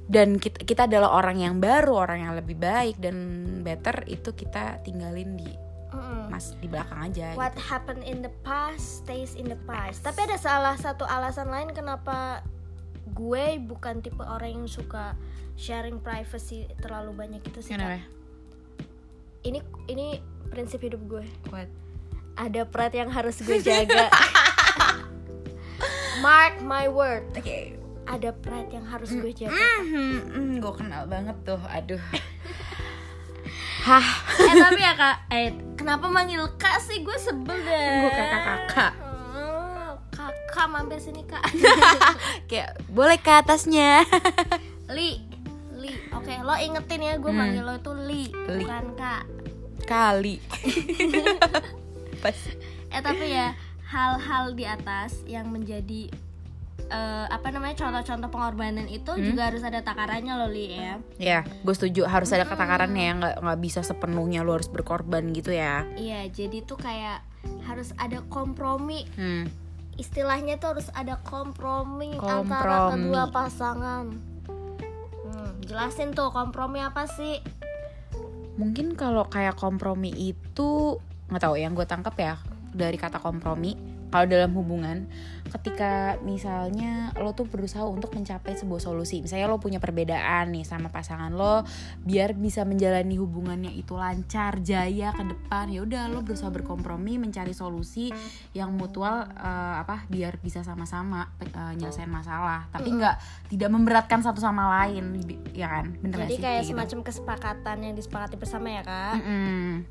dan 0.05 0.37
kita, 0.37 0.61
kita 0.61 0.83
adalah 0.85 1.13
orang 1.13 1.37
yang 1.37 1.57
baru 1.59 1.97
orang 1.97 2.19
yang 2.23 2.33
lebih 2.33 2.57
baik 2.57 3.01
dan 3.01 3.17
better 3.61 4.05
itu 4.05 4.33
kita 4.33 4.81
tinggalin 4.81 5.35
di 5.35 5.49
mas 6.27 6.59
di 6.59 6.67
belakang 6.67 7.07
aja 7.07 7.39
What 7.39 7.55
gitu. 7.55 7.71
happened 7.71 8.03
in 8.03 8.19
the 8.19 8.33
past 8.43 9.07
stays 9.07 9.39
in 9.39 9.47
the 9.47 9.59
past. 9.63 10.03
Tapi 10.03 10.27
ada 10.27 10.35
salah 10.35 10.75
satu 10.75 11.07
alasan 11.07 11.47
lain 11.47 11.71
kenapa 11.71 12.43
gue 13.13 13.45
bukan 13.61 14.01
tipe 14.01 14.25
orang 14.25 14.65
yang 14.65 14.67
suka 14.71 15.13
sharing 15.55 16.01
privacy 16.01 16.65
terlalu 16.81 17.13
banyak 17.13 17.43
itu 17.45 17.61
sih. 17.61 17.77
Kenapa? 17.77 18.01
Ini 19.45 19.61
ini 19.93 20.19
prinsip 20.49 20.81
hidup 20.81 21.03
gue. 21.05 21.25
What? 21.53 21.69
Ada 22.35 22.67
pride 22.67 22.97
yang 22.99 23.11
harus 23.13 23.39
gue 23.45 23.61
jaga. 23.61 24.09
Mark 26.25 26.63
my 26.65 26.89
word. 26.89 27.29
Oke. 27.37 27.77
Ada 28.05 28.37
pride 28.37 28.71
yang 28.73 28.87
harus 28.89 29.13
gue 29.13 29.33
jaga. 29.33 29.57
Hmm, 29.81 30.61
gue 30.61 30.73
kenal 30.77 31.09
banget 31.09 31.37
tuh. 31.45 31.61
Aduh. 31.69 32.01
Hah, 33.85 34.07
eh 34.41 34.55
tapi 34.57 34.81
ya 34.81 34.97
kak, 34.97 35.29
eh 35.29 35.53
kenapa 35.77 36.09
manggil 36.09 36.41
kak 36.57 36.81
sih? 36.81 37.05
Gue 37.05 37.21
sebel 37.21 37.53
deh. 37.53 38.01
Gue 38.01 38.13
kakak-kakak. 38.17 38.93
Hmm, 38.97 39.14
kakak 40.55 40.71
mampir 40.71 40.99
sini 40.99 41.27
kak. 41.27 41.43
kayak 42.49 42.79
boleh 42.87 43.19
ke 43.19 43.33
atasnya. 43.35 44.07
Li, 44.87 45.19
Li. 45.75 45.91
Oke, 46.15 46.39
lo 46.39 46.55
ingetin 46.55 47.03
ya, 47.03 47.19
gue 47.19 47.27
Hmm. 47.27 47.43
manggil 47.43 47.61
lo 47.61 47.75
itu 47.75 47.91
Li, 47.93 48.23
Li. 48.31 48.63
bukan 48.63 48.95
kak. 48.95 49.23
Kali. 49.85 50.39
Pas. 52.23 52.39
Eh 52.89 53.03
tapi 53.03 53.27
ya 53.29 53.53
hal-hal 53.85 54.55
di 54.55 54.65
atas 54.65 55.19
yang 55.25 55.51
menjadi 55.51 56.09
eh, 56.85 57.27
apa 57.27 57.49
namanya 57.49 57.81
contoh-contoh 57.81 58.29
pengorbanan 58.29 58.87
itu 58.87 59.09
Hmm. 59.09 59.25
juga 59.25 59.49
harus 59.49 59.61
ada 59.61 59.81
takarannya 59.81 60.37
lo 60.37 60.47
Li 60.47 60.67
ya. 60.71 60.95
Ya, 61.17 61.39
gue 61.43 61.73
setuju 61.73 62.05
harus 62.05 62.29
ada 62.29 62.45
ketakarannya 62.45 63.03
ya, 63.03 63.13
nggak 63.15 63.35
nggak 63.41 63.61
bisa 63.61 63.81
sepenuhnya 63.81 64.41
lu 64.41 64.53
harus 64.53 64.69
berkorban 64.69 65.33
gitu 65.33 65.51
ya. 65.51 65.83
Iya, 65.95 66.29
jadi 66.29 66.63
tuh 66.63 66.77
kayak 66.77 67.25
harus 67.65 67.91
ada 67.97 68.21
kompromi. 68.25 69.09
Hmm. 69.17 69.49
Istilahnya 69.95 70.59
tuh 70.59 70.79
harus 70.79 70.89
ada 70.91 71.19
kompromi, 71.23 72.19
antara 72.19 72.91
Kompromi. 72.91 72.93
kedua 72.99 73.23
pasangan. 73.31 74.07
Hmm, 75.25 75.51
jelasin 75.63 76.11
tuh 76.13 76.35
kompromi 76.35 76.83
apa 76.83 77.07
sih? 77.07 77.39
Mungkin 78.59 78.95
kalau 78.99 79.27
kayak 79.27 79.59
kompromi 79.59 80.11
itu 80.15 80.99
nggak 81.31 81.43
tahu 81.43 81.57
yang 81.59 81.75
gue 81.75 81.87
tangkap 81.87 82.15
ya 82.19 82.35
dari 82.75 82.99
kata 82.99 83.23
kompromi. 83.23 83.94
Kalau 84.15 84.31
dalam 84.31 84.55
hubungan, 84.55 85.11
ketika 85.51 86.23
misalnya 86.23 87.11
lo 87.19 87.35
tuh 87.35 87.51
berusaha 87.51 87.83
untuk 87.83 88.15
mencapai 88.15 88.55
sebuah 88.55 88.79
solusi, 88.79 89.19
misalnya 89.19 89.51
lo 89.51 89.59
punya 89.59 89.83
perbedaan 89.83 90.55
nih 90.55 90.63
sama 90.63 90.95
pasangan 90.95 91.35
lo, 91.35 91.67
biar 92.07 92.39
bisa 92.39 92.63
menjalani 92.63 93.19
hubungannya 93.19 93.75
itu 93.75 93.99
lancar, 93.99 94.63
jaya 94.63 95.11
ke 95.11 95.27
depan, 95.27 95.67
ya 95.67 95.83
udah 95.83 96.07
lo 96.15 96.23
berusaha 96.23 96.55
berkompromi 96.55 97.19
mencari 97.19 97.51
solusi 97.51 98.15
yang 98.55 98.71
mutual 98.79 99.27
eh, 99.35 99.75
apa, 99.83 100.07
biar 100.07 100.39
bisa 100.39 100.63
sama-sama 100.63 101.35
eh, 101.43 101.75
nyelesain 101.75 102.07
masalah, 102.07 102.71
tapi 102.71 102.95
nggak 102.95 103.51
tidak 103.51 103.71
memberatkan 103.75 104.23
satu 104.23 104.39
sama 104.39 104.79
lain, 104.79 105.27
ya 105.59 105.67
kan? 105.67 105.91
Bener 105.99 106.31
Jadi 106.31 106.39
sih? 106.39 106.43
kayak 106.43 106.63
gitu? 106.63 106.71
semacam 106.71 106.99
kesepakatan 107.03 107.77
yang 107.83 107.99
disepakati 107.99 108.39
bersama 108.39 108.71
ya 108.71 108.87
kak. 108.87 109.19
Mm-mm. 109.19 109.83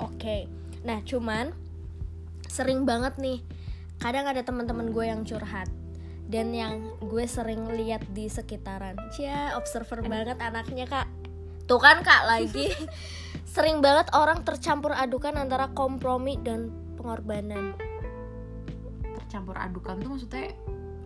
Oke. 0.00 0.48
Nah, 0.88 1.04
cuman 1.04 1.65
sering 2.48 2.86
banget 2.88 3.18
nih. 3.18 3.42
Kadang 3.96 4.28
ada 4.28 4.42
teman-teman 4.44 4.92
gue 4.92 5.04
yang 5.08 5.24
curhat 5.24 5.68
dan 6.26 6.50
yang 6.52 6.90
gue 7.00 7.24
sering 7.24 7.70
lihat 7.72 8.02
di 8.12 8.26
sekitaran. 8.26 8.98
Cia, 9.14 9.54
observer 9.54 10.02
banget 10.04 10.36
anaknya, 10.42 10.84
Kak. 10.84 11.08
Tuh 11.70 11.80
kan, 11.80 12.02
Kak, 12.02 12.26
lagi. 12.26 12.70
sering 13.56 13.80
banget 13.80 14.12
orang 14.12 14.44
tercampur 14.44 14.92
adukan 14.92 15.32
antara 15.38 15.72
kompromi 15.72 16.36
dan 16.42 16.68
pengorbanan. 17.00 17.72
tercampur 19.16 19.58
adukan 19.58 19.98
tuh 19.98 20.10
maksudnya 20.14 20.54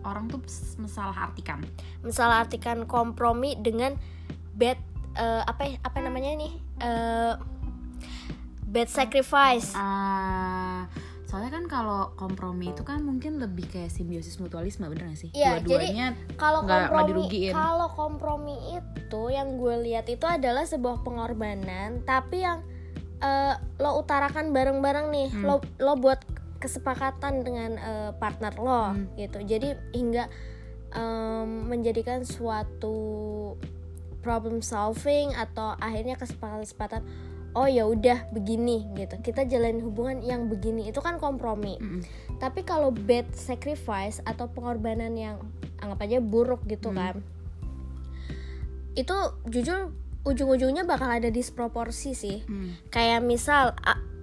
orang 0.05 0.29
tuh 0.29 0.45
salah 0.85 1.25
artikan 1.25 1.57
Misalnya 2.05 2.45
artikan 2.45 2.85
kompromi 2.85 3.57
dengan 3.57 3.97
bad 4.53 4.77
eh, 5.17 5.43
apa 5.47 5.61
ya- 5.65 5.81
apa 5.81 5.97
namanya 6.03 6.37
nih? 6.37 6.53
Eh, 6.81 7.33
bad 8.67 8.89
sacrifice. 8.91 9.73
Ah, 9.73 10.85
soalnya 11.31 11.47
kan 11.49 11.65
kalau 11.65 12.11
kompromi 12.13 12.69
itu 12.69 12.83
kan 12.83 12.99
mungkin 12.99 13.39
lebih 13.39 13.63
kayak 13.65 13.87
simbiosis 13.87 14.35
mutualisme 14.35 14.83
bener 14.85 15.07
gak 15.07 15.15
sih 15.17 15.29
Iya, 15.31 15.63
dua-duanya 15.63 16.07
kalau 16.35 16.59
kompromi 16.61 17.23
kalau 17.47 17.87
kompromi 17.89 18.55
itu 18.73 19.21
yang 19.29 19.55
gue 19.55 19.75
lihat 19.81 20.05
itu 20.05 20.27
adalah 20.27 20.67
sebuah 20.67 20.99
pengorbanan 20.99 22.03
tapi 22.03 22.43
yang 22.43 22.59
eh, 23.17 23.53
lo 23.77 23.95
utarakan 23.97 24.51
bareng-bareng 24.51 25.07
nih 25.07 25.29
Hmm. 25.31 25.43
lo 25.45 25.55
lo 25.79 25.95
buat 25.95 26.19
kesepakatan 26.59 27.41
dengan 27.41 27.71
eh, 27.73 28.11
partner 28.13 28.51
lo 28.57 28.91
Hmm. 28.91 29.07
gitu 29.15 29.39
jadi 29.39 29.79
hingga 29.91 30.27
em, 30.91 31.47
menjadikan 31.65 32.27
suatu 32.27 33.55
problem 34.19 34.59
solving 34.59 35.31
atau 35.31 35.79
akhirnya 35.79 36.13
kesepakatan 36.13 37.01
oh 37.53 37.65
ya 37.65 37.83
udah 37.83 38.29
begini 38.29 38.87
gitu. 38.93 39.15
Kita 39.17 39.43
jalin 39.43 39.79
hubungan 39.79 40.19
yang 40.19 40.47
begini. 40.47 40.85
Itu 40.85 40.99
kan 40.99 41.17
kompromi. 41.17 41.75
Mm-mm. 41.77 42.03
tapi 42.37 42.61
kalau 42.61 42.89
bad 42.89 43.29
sacrifice 43.31 44.17
atau 44.23 44.47
pengorbanan 44.47 45.13
yang 45.13 45.37
anggap 45.77 46.01
aja 46.01 46.17
buruk 46.17 46.65
gitu 46.65 46.89
Hmm. 46.89 46.97
kan 46.97 47.15
itu 48.91 49.13
jujur 49.45 49.93
ujung-ujungnya 50.21 50.83
bakal 50.83 51.07
ada 51.07 51.29
disproporsi 51.29 52.11
sih. 52.11 52.41
Hmm. 52.43 52.73
kayak 52.87 53.21
misal 53.21 53.77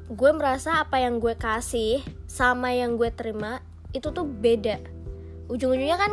gue 0.09 0.31
merasa 0.31 0.79
apa 0.79 0.99
yang 0.99 1.19
gue 1.19 1.35
kasih 1.35 2.01
sama 2.27 2.71
yang 2.71 2.95
gue 2.95 3.09
terima 3.11 3.63
itu 3.91 4.09
tuh 4.09 4.25
beda. 4.25 4.83
Ujung-ujungnya 5.47 5.97
kan 5.97 6.11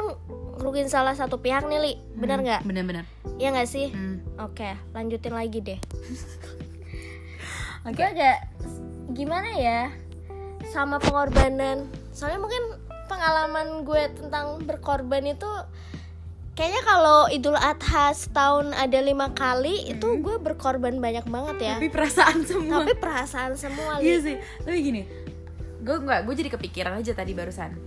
ngerugiin 0.56 0.88
salah 0.88 1.12
satu 1.12 1.38
pihak 1.38 1.66
nih 1.66 1.80
li. 1.80 1.94
Benar 2.14 2.38
Hmm, 2.38 2.46
nggak? 2.46 2.62
Bener-bener 2.64 3.04
ya 3.36 3.50
nggak 3.50 3.68
sih? 3.68 3.90
Hmm. 3.90 4.24
oke 4.38 4.64
lanjutin 4.92 5.34
lagi 5.34 5.60
deh 5.60 5.80
Oke. 7.86 7.94
gue 7.96 8.08
agak 8.08 8.38
gimana 9.14 9.50
ya 9.56 9.82
sama 10.68 10.98
pengorbanan? 10.98 11.86
Soalnya 12.10 12.42
mungkin 12.42 12.64
pengalaman 13.06 13.86
gue 13.86 14.04
tentang 14.18 14.58
berkorban 14.66 15.22
itu 15.24 15.46
kayaknya 16.58 16.82
kalau 16.82 17.30
Idul 17.30 17.54
Adha 17.54 18.10
setahun 18.10 18.74
ada 18.74 18.98
lima 18.98 19.30
kali 19.32 19.86
itu 19.86 20.18
gue 20.18 20.42
berkorban 20.42 20.98
banyak 20.98 21.30
banget 21.30 21.58
ya. 21.62 21.76
Tapi 21.78 21.94
perasaan 21.94 22.42
semua. 22.42 22.82
Tapi 22.82 22.94
perasaan 22.98 23.54
semua 23.54 24.02
iya 24.02 24.18
sih. 24.18 24.36
Tapi 24.66 24.78
gini 24.82 25.02
gue 25.86 25.96
nggak 26.02 26.26
gue 26.26 26.34
jadi 26.34 26.50
kepikiran 26.50 26.98
aja 26.98 27.14
tadi 27.14 27.38
barusan. 27.38 27.78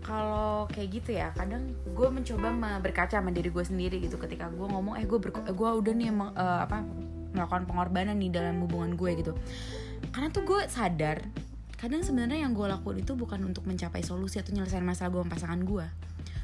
Kalau 0.00 0.64
kayak 0.72 0.88
gitu 0.88 1.10
ya 1.12 1.36
kadang 1.36 1.76
gue 1.84 2.08
mencoba 2.08 2.48
me- 2.48 2.80
berkaca 2.80 3.20
sama 3.20 3.28
diri 3.28 3.52
gue 3.52 3.60
sendiri 3.60 4.00
gitu. 4.00 4.16
Ketika 4.16 4.48
gue 4.48 4.64
ngomong 4.64 4.96
eh 4.96 5.04
gue 5.04 5.20
ber- 5.20 5.44
gue 5.44 5.70
udah 5.84 5.92
nih 5.92 6.08
emang 6.08 6.32
eh, 6.32 6.60
apa 6.64 6.80
melakukan 7.32 7.68
pengorbanan 7.68 8.16
nih 8.16 8.30
dalam 8.32 8.60
hubungan 8.64 8.94
gue 8.94 9.10
gitu. 9.20 9.32
Karena 10.14 10.28
tuh 10.30 10.44
gue 10.46 10.60
sadar 10.68 11.20
kadang 11.78 12.02
sebenarnya 12.02 12.42
yang 12.42 12.52
gue 12.58 12.66
lakuin 12.66 13.06
itu 13.06 13.14
bukan 13.14 13.38
untuk 13.46 13.62
mencapai 13.62 14.02
solusi 14.02 14.42
atau 14.42 14.50
nyelesain 14.50 14.82
masalah 14.82 15.14
gue 15.14 15.22
sama 15.22 15.30
pasangan 15.30 15.62
gue 15.62 15.86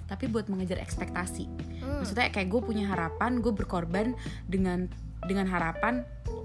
tapi 0.05 0.29
buat 0.29 0.47
mengejar 0.53 0.79
ekspektasi. 0.79 1.49
Hmm. 1.81 2.05
maksudnya 2.05 2.29
kayak 2.29 2.49
gue 2.53 2.61
punya 2.61 2.85
harapan 2.89 3.41
gue 3.41 3.53
berkorban 3.53 4.13
dengan 4.45 4.87
dengan 5.25 5.49
harapan 5.49 6.05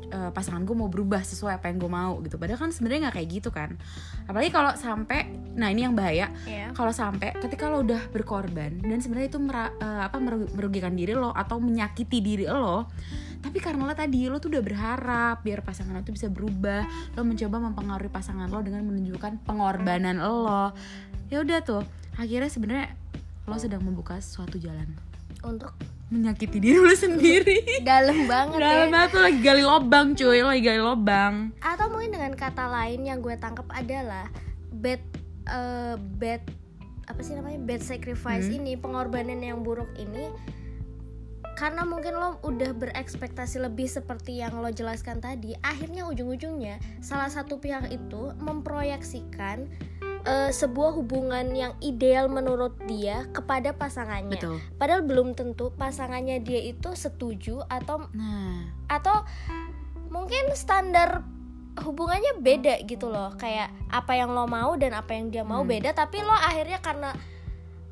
eh, 0.10 0.32
pasangan 0.32 0.64
gue 0.64 0.72
mau 0.72 0.88
berubah 0.88 1.20
sesuai 1.20 1.60
apa 1.60 1.68
yang 1.68 1.78
gue 1.84 1.92
mau 1.92 2.24
gitu. 2.24 2.40
Padahal 2.40 2.60
kan 2.66 2.72
sebenarnya 2.72 3.12
nggak 3.12 3.16
kayak 3.20 3.30
gitu 3.30 3.50
kan. 3.52 3.76
Apalagi 4.26 4.50
kalau 4.56 4.72
sampai 4.80 5.28
nah 5.60 5.68
ini 5.68 5.84
yang 5.84 5.92
bahaya 5.92 6.32
ya 6.48 6.72
kalau 6.72 6.96
sampai 6.96 7.36
ketika 7.36 7.68
lo 7.68 7.84
udah 7.84 8.08
berkorban 8.16 8.80
dan 8.80 8.98
sebenarnya 9.04 9.28
itu 9.28 9.40
mera- 9.44 9.76
eh, 9.76 10.02
apa 10.08 10.18
meru- 10.24 10.48
merugikan 10.56 10.96
diri 10.96 11.12
lo 11.12 11.36
atau 11.36 11.60
menyakiti 11.60 12.24
diri 12.24 12.48
lo 12.48 12.88
tapi 13.40 13.64
karena 13.64 13.88
lo 13.88 13.96
tadi 13.96 14.28
lo 14.28 14.38
tuh 14.38 14.52
udah 14.52 14.64
berharap 14.64 15.42
biar 15.42 15.64
pasangan 15.64 15.96
lo 15.96 16.04
tuh 16.04 16.12
bisa 16.12 16.28
berubah 16.28 16.84
lo 17.16 17.24
mencoba 17.24 17.58
mempengaruhi 17.60 18.12
pasangan 18.12 18.52
lo 18.52 18.60
dengan 18.60 18.84
menunjukkan 18.84 19.48
pengorbanan 19.48 20.20
lo. 20.20 20.76
Ya 21.32 21.40
udah 21.40 21.64
tuh 21.64 21.84
akhirnya 22.20 22.52
sebenarnya 22.52 22.88
lo 23.48 23.56
sedang 23.56 23.82
membuka 23.82 24.20
suatu 24.20 24.60
jalan. 24.60 24.92
Untuk 25.40 25.72
menyakiti 26.10 26.60
diri 26.60 26.82
lo 26.82 26.92
sendiri. 26.92 27.64
Dalam 27.88 28.26
banget 28.26 28.60
ya. 28.60 28.66
dalam 28.66 28.90
banget 28.92 29.10
lo 29.14 29.22
lagi 29.24 29.40
gali 29.40 29.64
lobang 29.64 30.08
cuy 30.18 30.42
lo 30.42 30.50
lagi 30.52 30.64
gali 30.66 30.82
lobang. 30.82 31.34
Atau 31.62 31.86
mungkin 31.88 32.12
dengan 32.12 32.34
kata 32.36 32.66
lain 32.68 33.08
yang 33.08 33.22
gue 33.22 33.38
tangkap 33.38 33.70
adalah 33.72 34.28
bad 34.74 35.00
eh, 35.48 35.96
bad 35.96 36.42
apa 37.10 37.22
sih 37.26 37.34
namanya 37.34 37.58
bad 37.66 37.82
sacrifice 37.82 38.46
Hmm. 38.46 38.58
ini 38.62 38.78
pengorbanan 38.78 39.42
yang 39.42 39.66
buruk 39.66 39.90
ini 39.98 40.30
karena 41.60 41.84
mungkin 41.84 42.16
lo 42.16 42.40
udah 42.48 42.72
berekspektasi 42.72 43.60
lebih 43.60 43.92
seperti 43.92 44.40
yang 44.40 44.64
lo 44.64 44.72
jelaskan 44.72 45.20
tadi 45.20 45.60
akhirnya 45.60 46.08
ujung-ujungnya 46.08 46.80
salah 47.04 47.28
satu 47.28 47.60
pihak 47.60 47.92
itu 47.92 48.32
memproyeksikan 48.40 49.68
eh, 50.24 50.52
sebuah 50.56 50.96
hubungan 50.96 51.52
yang 51.52 51.76
ideal 51.84 52.32
menurut 52.32 52.80
dia 52.88 53.28
kepada 53.36 53.76
pasangannya. 53.76 54.40
Betul. 54.40 54.64
Padahal 54.80 55.04
belum 55.04 55.36
tentu 55.36 55.76
pasangannya 55.76 56.40
dia 56.40 56.64
itu 56.64 56.96
setuju 56.96 57.68
atau 57.68 58.08
nah. 58.16 58.64
atau 58.88 59.28
mungkin 60.08 60.56
standar 60.56 61.28
hubungannya 61.84 62.40
beda 62.40 62.88
gitu 62.88 63.12
loh. 63.12 63.36
Kayak 63.36 63.76
apa 63.92 64.16
yang 64.16 64.32
lo 64.32 64.48
mau 64.48 64.80
dan 64.80 64.96
apa 64.96 65.12
yang 65.12 65.28
dia 65.28 65.44
mau 65.44 65.68
Hmm. 65.68 65.76
beda 65.76 65.92
tapi 65.92 66.24
lo 66.24 66.32
akhirnya 66.32 66.80
karena 66.80 67.12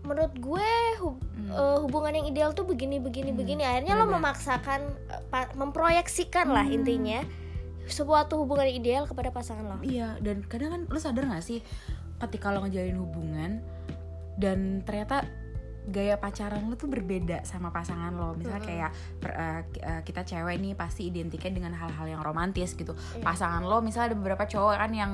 menurut 0.07 0.33
gue 0.33 0.69
hub- 0.97 1.19
Hmm. 1.35 1.51
eh, 1.51 1.77
hubungan 1.79 2.13
yang 2.13 2.25
ideal 2.25 2.51
tuh 2.51 2.63
begini 2.63 2.97
begini 2.97 3.29
Hmm, 3.29 3.37
begini 3.37 3.61
akhirnya 3.61 3.93
lo 3.93 4.05
bener-bener. 4.05 4.17
memaksakan 4.23 4.81
pa- 5.27 5.53
memproyeksikan 5.53 6.47
lah 6.47 6.63
Hmm. 6.63 6.77
intinya 6.77 7.19
sebuah 7.85 8.25
tuh 8.25 8.39
hubungan 8.39 8.65
ideal 8.65 9.03
kepada 9.03 9.29
pasangan 9.29 9.63
lo 9.65 9.77
Iya, 9.79 10.15
dan 10.17 10.41
kadang 10.41 10.69
kan 10.69 10.81
lo 10.85 10.97
sadar 10.97 11.23
gak 11.25 11.39
sih 11.41 11.59
ketika 12.17 12.49
lo 12.49 12.59
ngejalin 12.61 12.97
hubungan 12.97 13.51
dan 14.35 14.81
ternyata 14.81 15.23
gaya 15.85 16.15
pacaran 16.15 16.67
lo 16.67 16.75
tuh 16.75 16.85
berbeda 16.85 17.41
sama 17.41 17.71
pasangan 17.71 18.11
lo. 18.11 18.35
Misalnya 18.35 18.59
Mm-mm. 18.59 18.69
kayak 18.69 18.91
per- 19.17 19.37
eh, 19.39 19.61
kita 20.03 20.21
cewek 20.21 20.57
nih 20.57 20.73
pasti 20.73 21.07
identiknya 21.07 21.51
dengan 21.53 21.73
hal-hal 21.73 22.07
yang 22.09 22.19
romantis 22.19 22.75
gitu. 22.75 22.91
Iya. 22.91 23.23
Pasangan 23.23 23.63
lo 23.63 23.79
misalnya 23.79 24.11
ada 24.11 24.17
beberapa 24.17 24.43
cowok 24.43 24.75
kan 24.75 24.91
yang 24.91 25.11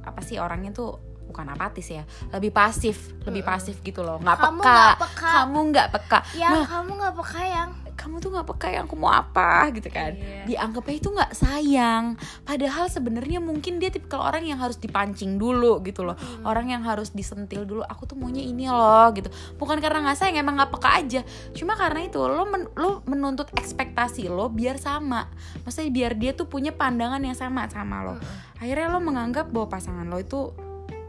apa 0.00 0.20
sih 0.20 0.36
orangnya 0.36 0.72
tuh 0.72 1.00
bukan 1.30 1.46
apatis 1.48 1.86
ya, 1.88 2.02
lebih 2.30 2.50
pasif, 2.50 3.14
lebih 3.22 3.40
pasif 3.40 3.78
gitu 3.80 4.02
loh, 4.02 4.18
nggak 4.18 4.36
Kamu 4.36 4.58
peka. 4.58 4.74
nggak 4.74 4.96
peka. 5.00 5.28
Kamu 5.32 5.58
nggak 5.70 5.88
peka. 5.92 6.18
yang 6.34 6.52
Nah, 6.52 6.66
kamu 6.66 6.90
nggak 6.92 7.14
peka 7.16 7.42
yang 7.44 7.70
kamu 7.92 8.16
tuh 8.16 8.32
nggak 8.32 8.48
peka 8.48 8.68
yang 8.70 8.88
aku 8.88 8.96
mau 8.96 9.12
apa 9.12 9.68
gitu 9.70 9.92
kan 9.92 10.16
Iya. 10.16 10.48
dianggapnya 10.48 10.96
itu 10.96 11.12
nggak 11.12 11.36
sayang 11.36 12.16
padahal 12.42 12.88
sebenarnya 12.88 13.38
mungkin 13.38 13.76
dia 13.76 13.92
tipikal 13.92 14.24
orang 14.24 14.40
yang 14.42 14.56
harus 14.56 14.80
dipancing 14.80 15.36
dulu 15.36 15.84
gitu 15.84 16.00
loh 16.00 16.16
Hmm. 16.16 16.48
orang 16.48 16.72
yang 16.72 16.80
harus 16.80 17.12
disentil 17.12 17.68
dulu 17.68 17.84
aku 17.84 18.08
tuh 18.08 18.16
maunya 18.16 18.40
ini 18.40 18.64
loh 18.66 19.12
gitu 19.12 19.28
bukan 19.54 19.76
karena 19.78 20.00
nggak 20.00 20.16
sayang 20.16 20.40
emang 20.40 20.56
nggak 20.56 20.72
peka 20.72 20.90
aja 20.96 21.20
cuma 21.52 21.76
karena 21.76 22.00
itu 22.02 22.16
lo 22.18 22.48
men- 22.48 22.72
lo 22.72 23.04
menuntut 23.04 23.52
ekspektasi 23.52 24.32
lo 24.32 24.48
biar 24.48 24.80
sama 24.80 25.28
maksudnya 25.60 25.92
biar 25.92 26.12
dia 26.16 26.32
tuh 26.32 26.48
punya 26.48 26.72
pandangan 26.72 27.20
yang 27.20 27.36
sama 27.36 27.68
sama 27.68 28.00
lo 28.02 28.16
akhirnya 28.56 28.88
lo 28.88 28.98
menganggap 28.98 29.44
bahwa 29.46 29.68
pasangan 29.68 30.08
lo 30.08 30.16
itu 30.16 30.48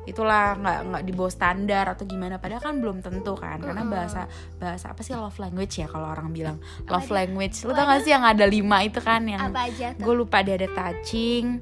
itulah 0.10 0.58
nggak 0.58 0.80
nggak 0.90 1.04
di 1.06 1.12
bawah 1.14 1.34
standar 1.34 1.86
atau 1.94 2.04
gimana. 2.10 2.42
Padahal 2.42 2.62
kan 2.62 2.76
belum 2.82 3.06
tentu 3.06 3.38
kan 3.38 3.62
karena 3.62 3.86
bahasa 3.86 4.26
bahasa 4.58 4.92
apa 4.92 5.02
sih 5.06 5.14
love 5.14 5.38
language 5.38 5.82
ya 5.82 5.88
kalau 5.90 6.10
orang 6.10 6.34
bilang. 6.34 6.58
Love 6.90 7.10
dia? 7.10 7.18
language. 7.22 7.56
Lo 7.66 7.72
tau 7.78 7.86
gak 7.86 8.02
sih 8.02 8.12
yang 8.12 8.26
ada 8.26 8.46
lima 8.50 8.82
itu 8.82 8.98
kan 8.98 9.22
yang 9.26 9.54
apa 9.54 9.70
gue 9.98 10.14
lupa 10.16 10.42
dia 10.42 10.58
ada 10.58 10.70
touching 10.72 11.62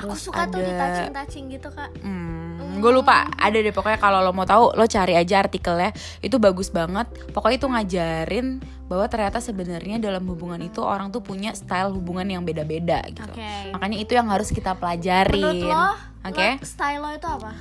aku 0.00 0.16
suka 0.16 0.46
tuh 0.48 0.62
di 0.62 0.70
ada- 0.70 0.80
touching 0.80 1.10
touching 1.12 1.44
gitu 1.52 1.68
kak. 1.72 1.90
Hmm, 2.00 2.80
gue 2.80 2.92
lupa 2.92 3.26
ada 3.36 3.56
deh. 3.58 3.74
Pokoknya 3.74 3.98
kalau 3.98 4.22
lo 4.22 4.32
mau 4.32 4.46
tahu 4.46 4.72
lo 4.74 4.84
cari 4.86 5.14
aja 5.18 5.42
artikelnya. 5.44 5.92
Itu 6.22 6.38
bagus 6.40 6.70
banget. 6.70 7.10
Pokoknya 7.34 7.56
itu 7.58 7.68
ngajarin 7.68 8.46
bahwa 8.90 9.06
ternyata 9.06 9.38
sebenarnya 9.38 10.02
dalam 10.02 10.26
hubungan 10.26 10.58
itu 10.58 10.82
orang 10.82 11.14
tuh 11.14 11.22
punya 11.22 11.54
style 11.54 11.94
hubungan 11.94 12.26
yang 12.26 12.42
beda-beda 12.42 13.02
gitu. 13.10 13.30
Oke. 13.30 13.74
Makanya 13.74 13.96
itu 13.98 14.12
yang 14.16 14.26
harus 14.30 14.50
kita 14.50 14.74
pelajarin. 14.74 15.42
Menurut 15.42 15.70
lo 15.70 16.09
oke. 16.24 16.48
Lo- 16.60 16.64
style 16.64 17.00
lo 17.00 17.10
itu 17.14 17.28
apa? 17.28 17.52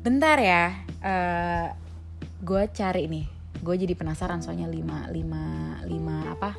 Bentar 0.00 0.36
ya. 0.40 0.64
Eh 1.00 1.66
gue 2.40 2.62
cari 2.72 3.04
nih. 3.08 3.26
Gue 3.60 3.76
jadi 3.76 3.92
penasaran 3.92 4.40
soalnya 4.40 4.68
lima 4.68 5.08
lima 5.12 5.76
lima 5.84 6.32
apa? 6.32 6.56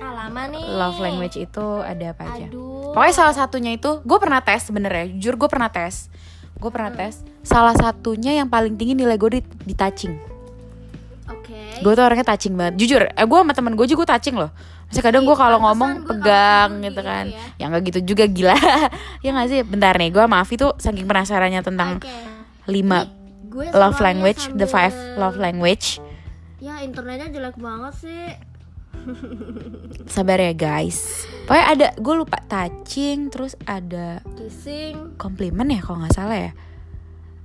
Ah 0.00 0.12
lama 0.24 0.48
nih. 0.48 0.64
Love 0.64 0.98
language 1.04 1.36
itu 1.36 1.66
ada 1.84 2.16
apa 2.16 2.22
aja? 2.32 2.48
Aduh. 2.48 2.96
Pokoknya 2.96 3.14
salah 3.16 3.36
satunya 3.36 3.76
itu 3.76 4.00
gue 4.04 4.18
pernah 4.20 4.40
tes 4.40 4.64
sebenarnya, 4.64 5.12
jujur 5.16 5.36
gue 5.36 5.48
pernah 5.52 5.68
tes. 5.68 6.08
Gue 6.56 6.70
pernah 6.72 6.92
tes. 6.92 7.20
Salah 7.44 7.76
satunya 7.76 8.32
yang 8.38 8.48
paling 8.48 8.80
tinggi 8.80 8.96
nilai 8.96 9.20
gue 9.20 9.38
di, 9.38 9.40
di 9.44 9.74
touching. 9.76 10.31
Oke 11.42 11.82
Gue 11.82 11.92
tuh 11.92 12.04
orangnya 12.06 12.22
touching 12.24 12.54
banget. 12.54 12.74
Jujur, 12.78 13.02
eh 13.02 13.26
gue 13.26 13.38
sama 13.38 13.50
temen 13.50 13.74
gue 13.74 13.86
juga 13.90 14.06
gue 14.06 14.08
touching 14.14 14.38
loh. 14.38 14.54
Misalnya 14.86 15.04
kadang 15.10 15.22
gue 15.26 15.34
kalau 15.34 15.58
ngomong 15.58 15.92
pegang 16.06 16.70
gitu 16.78 16.86
gitu 16.88 17.00
kan. 17.02 17.24
ya. 17.26 17.44
Ya 17.58 17.64
nggak 17.66 17.82
gitu 17.90 18.00
juga 18.14 18.24
gila. 18.24 18.54
ya 19.24 19.30
nggak 19.34 19.48
sih. 19.50 19.60
Bentar 19.66 19.98
nih, 19.98 20.14
gue 20.14 20.24
maaf 20.24 20.46
itu 20.48 20.70
saking 20.78 21.04
penasarannya 21.04 21.60
tentang 21.60 21.98
Oke. 21.98 22.14
lima 22.70 23.10
gue 23.50 23.66
love 23.74 23.98
language, 23.98 24.48
the 24.54 24.64
sambil- 24.64 24.88
five 24.88 24.94
love 25.18 25.36
language. 25.36 25.98
ya 26.62 26.78
internetnya 26.78 27.26
jelek 27.28 27.58
banget 27.58 27.94
sih 27.98 28.22
Sabar 30.14 30.38
ya 30.38 30.54
guys. 30.54 31.26
Pokoknya 31.44 31.66
ada 31.66 31.88
gue 31.98 32.14
lupa 32.14 32.38
touching, 32.46 33.28
terus 33.28 33.58
ada 33.66 34.22
kissing 34.38 35.18
komplimen 35.18 35.66
ya 35.68 35.82
kalau 35.82 36.06
nggak 36.06 36.14
salah 36.14 36.38
ya. 36.38 36.52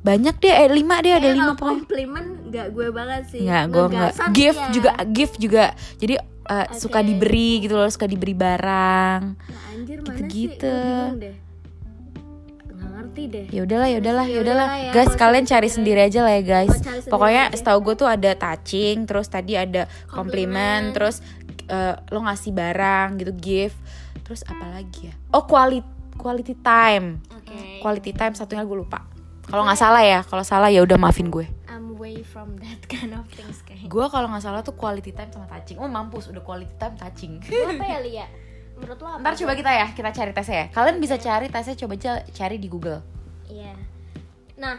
Banyak 0.08 0.36
deh, 0.40 0.54
eh, 0.56 0.70
lima 0.72 0.96
deh 0.98 1.12
ada 1.12 1.28
Eh, 1.28 1.34
lima 1.36 1.44
kalau 1.44 1.56
pokoknya. 1.56 1.72
komplimen 1.76 2.26
nggak 2.48 2.68
gue 2.72 2.88
banget 2.90 3.22
sih 3.28 3.40
Nggak, 3.44 3.64
gue 3.68 3.86
nggak. 3.92 4.12
Gift 4.32 4.56
iya. 4.58 4.72
juga, 4.72 4.92
gift 5.06 5.36
juga. 5.36 5.66
Jadi 6.00 6.14
uh, 6.48 6.68
suka 6.74 7.00
Oke. 7.04 7.08
diberi 7.12 7.50
gitu 7.60 7.76
loh, 7.76 7.92
suka 7.92 8.08
diberi 8.08 8.32
barang. 8.32 9.22
Nah, 9.36 9.64
anjir 9.76 10.00
deh 10.00 11.36
nggak 12.68 12.90
ngerti 12.94 13.24
deh 13.28 13.46
Ya 13.52 13.62
udahlah, 13.64 13.88
ya 13.90 13.98
udahlah, 14.00 14.26
ya 14.26 14.32
Ya 14.32 14.40
udahlah. 14.42 14.68
ya, 14.80 14.92
Guys, 14.94 15.14
kalian 15.16 15.44
cari 15.44 15.68
cari 15.68 15.70
sendiri 15.70 16.00
aja 16.00 16.24
lah 16.24 16.34
ya 16.34 16.44
guys. 16.46 16.76
Pokoknya 17.04 17.52
aja. 17.52 17.58
setahu 17.58 17.80
gue 17.84 17.96
tuh 17.98 18.08
ada 18.08 18.32
touching, 18.32 19.04
terus 19.04 19.28
tadi 19.28 19.60
ada 19.60 19.90
komplimen, 20.08 20.96
terus 20.96 21.20
uh, 21.68 22.00
lo 22.08 22.24
ngasih 22.24 22.54
barang 22.54 23.20
gitu, 23.20 23.32
gift. 23.36 23.78
Terus 24.24 24.44
apa 24.44 24.72
lagi 24.72 25.12
ya? 25.12 25.14
Oh, 25.32 25.44
quality 25.44 25.84
quality 26.16 26.56
time. 26.60 27.20
oke 27.28 27.80
Quality 27.80 28.12
time 28.12 28.34
satunya 28.34 28.64
gue 28.64 28.78
lupa. 28.78 29.17
Kalau 29.48 29.64
nggak 29.64 29.80
salah 29.80 30.04
ya, 30.04 30.20
kalau 30.28 30.44
salah 30.44 30.68
ya 30.68 30.84
udah 30.84 31.00
maafin 31.00 31.32
gue. 31.32 31.48
I'm 31.72 31.96
way 31.96 32.20
from 32.20 32.60
that 32.60 32.84
kind 32.92 33.16
of 33.16 33.24
things 33.32 33.64
kayak 33.64 33.88
Gue 33.88 34.06
kalau 34.12 34.28
nggak 34.28 34.44
salah 34.44 34.60
tuh 34.60 34.76
quality 34.76 35.16
time 35.16 35.32
sama 35.32 35.48
touching. 35.48 35.80
Oh 35.80 35.88
mampus, 35.88 36.28
udah 36.28 36.44
quality 36.44 36.76
time 36.76 37.00
touching. 37.00 37.40
Apa 37.44 37.86
ya 37.88 38.00
Lia 38.04 38.28
menurut 38.78 38.98
lo 39.02 39.08
apa 39.10 39.22
Ntar 39.26 39.34
coba 39.42 39.54
kita 39.58 39.72
ya, 39.74 39.88
kita 39.92 40.10
cari 40.14 40.32
tesnya 40.32 40.58
ya. 40.58 40.68
Kalian 40.70 40.98
bisa 41.02 41.16
cari 41.18 41.48
tesnya 41.50 41.76
coba 41.76 41.94
aja 41.98 42.12
cari 42.30 42.56
di 42.62 42.70
Google. 42.70 43.02
Iya. 43.50 43.74
Nah, 44.62 44.78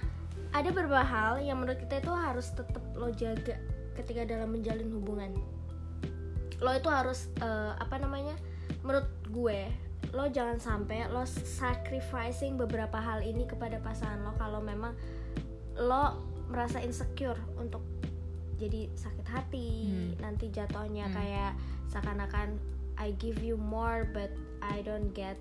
ada 0.54 0.68
beberapa 0.70 1.02
hal 1.02 1.42
yang 1.42 1.58
menurut 1.60 1.82
kita 1.82 1.98
itu 1.98 2.12
harus 2.14 2.46
tetap 2.54 2.82
lo 2.94 3.10
jaga 3.12 3.58
ketika 3.98 4.22
dalam 4.24 4.54
menjalin 4.54 4.88
hubungan. 4.94 5.34
Lo 6.62 6.70
itu 6.74 6.88
harus 6.90 7.26
eh, 7.42 7.72
apa 7.74 7.98
namanya? 7.98 8.38
Menurut 8.86 9.10
gue, 9.26 9.66
lo 10.08 10.24
jangan 10.26 10.56
sampai 10.56 11.04
lo 11.06 11.22
sacrificing 11.24 12.56
beberapa 12.56 12.96
hal 12.96 13.20
ini 13.20 13.44
kepada 13.44 13.76
pasangan 13.78 14.22
lo 14.22 14.32
kalau 14.34 14.58
memang 14.58 14.96
lo 15.76 16.04
merasa 16.46 16.80
insecure 16.80 17.36
untuk 17.54 17.84
jadi 18.56 18.90
sakit 18.90 19.26
hati, 19.28 19.70
Hmm. 19.86 20.12
nanti 20.18 20.48
jatuhnya 20.48 21.06
Hmm. 21.06 21.14
kayak 21.14 21.52
seakan-akan 21.86 22.58
I 22.96 23.14
give 23.14 23.38
you 23.38 23.54
more 23.54 24.02
but 24.04 24.34
I 24.58 24.82
don't 24.82 25.12
get 25.12 25.38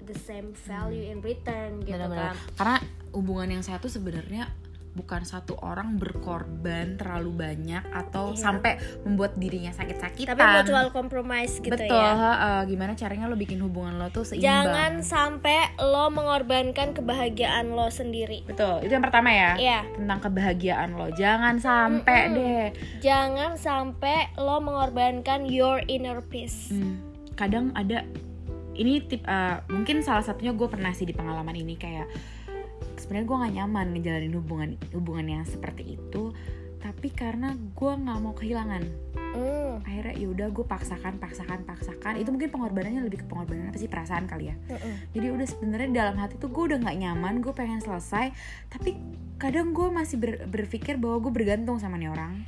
the 0.00 0.14
same 0.14 0.54
value 0.60 1.02
in 1.02 1.18
return 1.20 1.82
gitu 1.82 1.98
Benar-benar. 1.98 2.32
kan. 2.32 2.54
Karena 2.54 2.76
hubungan 3.10 3.48
yang 3.50 3.64
satu 3.66 3.90
sebenarnya 3.90 4.46
bukan 4.90 5.22
satu 5.22 5.54
orang 5.62 6.02
berkorban 6.02 6.98
terlalu 6.98 7.30
banyak 7.30 7.84
atau 7.94 8.34
Iya. 8.34 8.42
sampai 8.42 8.72
membuat 9.06 9.38
dirinya 9.38 9.70
sakit-sakitan. 9.70 10.34
Tapi 10.34 10.42
mutual 10.62 10.90
compromise 10.90 11.62
gitu 11.62 11.70
Betul. 11.70 11.94
ya. 11.94 12.12
heeh. 12.12 12.60
gimana 12.66 12.92
caranya 12.98 13.30
lo 13.30 13.38
bikin 13.38 13.62
hubungan 13.62 13.96
lo 13.96 14.10
tuh 14.10 14.26
seimbang? 14.26 14.44
Jangan 14.50 14.92
sampai 15.00 15.78
lo 15.78 16.10
mengorbankan 16.10 16.90
kebahagiaan 16.90 17.70
lo 17.70 17.86
sendiri. 17.88 18.42
Betul. 18.44 18.82
Itu 18.82 18.92
yang 18.92 19.04
pertama 19.06 19.30
ya. 19.30 19.50
Iya. 19.54 19.80
Tentang 19.94 20.20
kebahagiaan 20.20 20.90
lo. 20.98 21.06
Jangan 21.14 21.62
sampai 21.62 22.20
Mm-mm. 22.26 22.36
deh. 22.36 22.66
Jangan 23.00 23.54
sampai 23.54 24.34
lo 24.36 24.58
mengorbankan 24.58 25.46
your 25.46 25.80
inner 25.86 26.18
peace. 26.18 26.74
Hmm, 26.74 26.98
kadang 27.38 27.70
ada 27.78 28.02
ini 28.74 29.02
tip 29.04 29.22
eh, 29.22 29.56
mungkin 29.68 30.00
salah 30.00 30.24
satunya 30.24 30.56
gue 30.56 30.64
pernah 30.70 30.90
sih 30.90 31.04
di 31.04 31.12
pengalaman 31.12 31.52
ini 31.52 31.76
kayak 31.76 32.08
sebenarnya 33.10 33.26
gue 33.26 33.38
nggak 33.42 33.54
nyaman 33.58 33.86
ngejalanin 33.90 34.34
hubungan 34.38 34.68
hubungan 34.94 35.26
yang 35.26 35.42
seperti 35.42 35.98
itu 35.98 36.30
tapi 36.78 37.10
karena 37.10 37.58
gue 37.58 37.92
nggak 37.92 38.18
mau 38.22 38.32
kehilangan. 38.38 39.10
Hmm. 39.30 39.78
akhirnya 39.86 40.14
ya 40.18 40.26
udah 40.26 40.48
gue 40.50 40.66
paksakan 40.66 41.22
paksakan 41.22 41.62
paksakan. 41.62 42.18
Itu 42.18 42.34
mungkin 42.34 42.50
pengorbanannya 42.50 43.02
lebih 43.06 43.22
ke 43.22 43.26
pengorbanan 43.30 43.70
apa 43.70 43.78
sih? 43.78 43.86
Perasaan 43.86 44.26
kali 44.26 44.50
ya. 44.50 44.56
Mm-mm. 44.70 44.94
jadi 45.14 45.26
udah 45.34 45.46
sebenarnya 45.46 45.90
dalam 45.90 46.16
hati 46.22 46.38
tuh 46.38 46.50
gue 46.54 46.70
udah 46.70 46.78
nggak 46.82 46.98
nyaman 47.02 47.42
gue 47.42 47.50
pengen 47.50 47.82
selesai 47.82 48.30
tapi 48.70 48.94
kadang 49.42 49.74
gue 49.74 49.90
masih 49.90 50.22
ber- 50.22 50.46
berpikir 50.46 50.94
bahwa 51.02 51.18
gue 51.26 51.32
bergantung 51.34 51.82
sama 51.82 51.98
nih 51.98 52.14
orang 52.14 52.46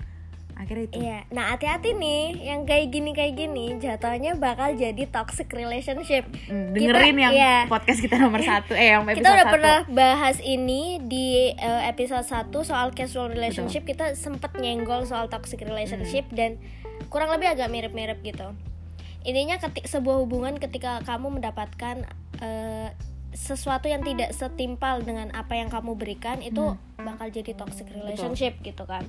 akhirnya 0.55 0.85
itu 0.85 0.95
Iya, 0.99 1.19
nah 1.29 1.51
hati-hati 1.51 1.93
nih, 1.93 2.23
yang 2.45 2.63
kayak 2.63 2.89
gini 2.89 3.11
kayak 3.11 3.35
gini, 3.35 3.77
jatuhnya 3.77 4.35
bakal 4.35 4.73
jadi 4.73 5.05
toxic 5.07 5.49
relationship. 5.49 6.25
Hmm, 6.47 6.71
dengerin 6.73 7.17
yang 7.17 7.33
iya. 7.33 7.57
podcast 7.67 7.99
kita 7.99 8.17
nomor 8.17 8.41
satu 8.51 8.73
eh 8.73 8.93
yang 8.93 9.03
episode 9.03 9.19
Kita 9.19 9.31
udah 9.31 9.45
satu. 9.45 9.55
pernah 9.55 9.79
bahas 9.89 10.37
ini 10.39 11.01
di 11.01 11.51
eh, 11.51 11.83
episode 11.87 12.23
1 12.23 12.53
soal 12.63 12.91
casual 12.91 13.31
relationship. 13.31 13.83
Kita 13.83 14.13
sempet 14.13 14.53
nyenggol 14.55 15.05
soal 15.05 15.27
toxic 15.27 15.61
relationship 15.61 16.25
Hmm. 16.25 16.37
dan 16.37 16.51
kurang 17.09 17.29
lebih 17.31 17.49
agak 17.49 17.69
mirip-mirip 17.69 18.21
gitu 18.23 18.53
intinya 19.23 19.55
ketik 19.57 19.87
sebuah 19.87 20.19
hubungan 20.19 20.59
ketika 20.59 20.99
kamu 21.03 21.39
mendapatkan 21.39 22.03
eh, 22.41 22.89
sesuatu 23.33 23.89
yang 23.89 24.05
tidak 24.05 24.37
setimpal 24.37 25.01
dengan 25.01 25.33
apa 25.33 25.57
yang 25.57 25.73
kamu 25.73 25.97
berikan 25.97 26.39
itu 26.45 26.77
bakal 27.01 27.27
jadi 27.33 27.57
toxic 27.57 27.89
relationship 27.91 28.61
gitu 28.61 28.85
kan. 28.85 29.09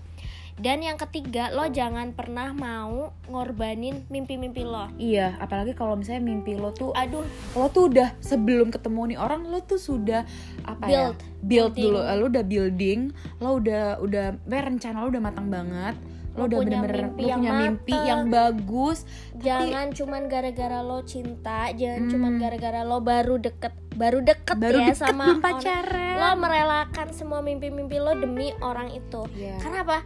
Dan 0.54 0.86
yang 0.86 1.02
ketiga 1.02 1.50
lo 1.50 1.66
jangan 1.66 2.14
pernah 2.14 2.54
mau 2.54 3.10
ngorbanin 3.26 4.06
mimpi-mimpi 4.14 4.62
lo. 4.62 4.86
Iya, 5.02 5.34
apalagi 5.42 5.74
kalau 5.74 5.98
misalnya 5.98 6.22
mimpi 6.30 6.54
lo 6.54 6.70
tuh 6.70 6.94
aduh. 6.94 7.26
lo 7.58 7.68
tuh 7.74 7.90
udah 7.90 8.14
sebelum 8.22 8.70
ketemu 8.70 9.14
nih 9.14 9.18
orang 9.18 9.50
lo 9.50 9.66
tuh 9.66 9.82
sudah 9.82 10.22
apa 10.62 10.86
Build. 10.86 11.18
ya 11.18 11.34
build 11.44 11.74
Building. 11.76 11.84
dulu 11.84 12.00
lo 12.00 12.26
udah 12.30 12.44
building 12.46 13.00
lo 13.42 13.50
udah 13.60 13.84
udah 14.00 14.26
rencana 14.48 15.04
lo 15.04 15.12
udah 15.12 15.24
matang 15.26 15.50
banget 15.52 15.96
lo, 16.34 16.40
Lo 16.40 16.44
udah 16.44 16.58
punya 16.58 16.70
bener-bener 16.82 17.06
mimpi 17.06 17.22
lo 17.22 17.28
yang 17.28 17.40
punya 17.40 17.54
mimpi 17.56 17.96
yang 17.96 18.22
bagus 18.28 18.98
tapi 19.32 19.46
jangan 19.46 19.88
cuman 19.90 20.22
gara-gara 20.26 20.80
lo 20.80 21.00
cinta 21.04 21.60
jangan 21.72 22.00
Hmm. 22.00 22.10
cuman 22.10 22.32
gara-gara 22.38 22.82
lo 22.82 22.98
baru 23.00 23.36
deket 23.38 23.74
baru 23.94 24.20
deket 24.20 24.58
baru 24.58 24.78
ya 24.80 24.86
deket 24.88 24.98
sama 25.00 25.24
belum 25.28 25.40
pacaran. 25.40 26.16
Lo 26.16 26.30
merelakan 26.36 27.08
semua 27.10 27.40
mimpi-mimpi 27.40 27.98
lo 27.98 28.14
demi 28.14 28.50
orang 28.60 28.90
itu. 28.92 29.22
Iya. 29.32 29.58
karena 29.60 29.82
apa 29.82 30.00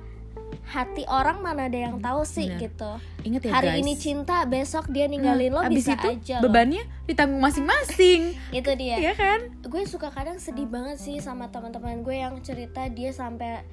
hati 0.65 1.07
orang 1.07 1.39
mana 1.39 1.65
ada 1.65 1.79
yang 1.81 1.95
tahu 1.97 2.23
sih 2.23 2.43
Bener. 2.45 2.59
gitu. 2.61 2.91
Inget 3.23 3.41
ya 3.41 3.51
hari 3.53 3.67
guys. 3.69 3.79
ini 3.81 3.93
cinta 3.95 4.43
besok 4.45 4.87
dia 4.87 5.05
ninggalin 5.05 5.47
lo 5.49 5.59
Nah, 5.59 5.67
abis 5.67 5.79
bisa 5.81 5.95
itu 5.95 6.07
aja 6.09 6.35
loh. 6.37 6.43
bebannya 6.45 6.83
ditanggung 7.05 7.39
masing-masing. 7.39 8.35
Itu 8.53 8.71
dia. 8.75 8.95
Iya 8.97 9.13
kan? 9.13 9.39
Gue 9.61 9.83
suka 9.83 10.07
kadang 10.09 10.35
sedih 10.37 10.67
banget 10.67 10.99
sih 10.99 11.19
sama 11.19 11.47
teman-teman 11.47 11.99
gue 12.01 12.15
yang 12.17 12.35
cerita 12.41 12.83
dia 12.89 13.11
sampai 13.11 13.63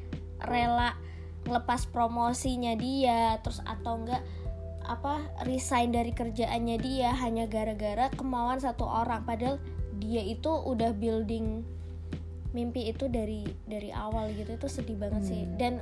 rela 0.41 0.95
ngelepas 1.45 1.87
promosinya 1.89 2.73
dia 2.75 3.37
terus 3.45 3.61
atau 3.65 4.01
enggak 4.01 4.23
apa 4.85 5.25
resign 5.49 5.97
dari 5.97 6.13
kerjaannya 6.13 6.77
dia 6.77 7.17
hanya 7.17 7.49
gara-gara 7.49 8.13
kemauan 8.13 8.61
satu 8.61 8.85
orang. 8.85 9.25
Padahal 9.25 9.57
dia 9.97 10.21
itu 10.21 10.49
udah 10.51 10.93
building 10.93 11.65
mimpi 12.53 12.93
itu 12.93 13.09
dari 13.09 13.45
dari 13.65 13.89
awal 13.91 14.29
gitu. 14.33 14.57
Itu 14.57 14.69
sedih 14.69 15.01
banget 15.01 15.23
sih. 15.25 15.43
Hmm. 15.45 15.57
dan 15.57 15.73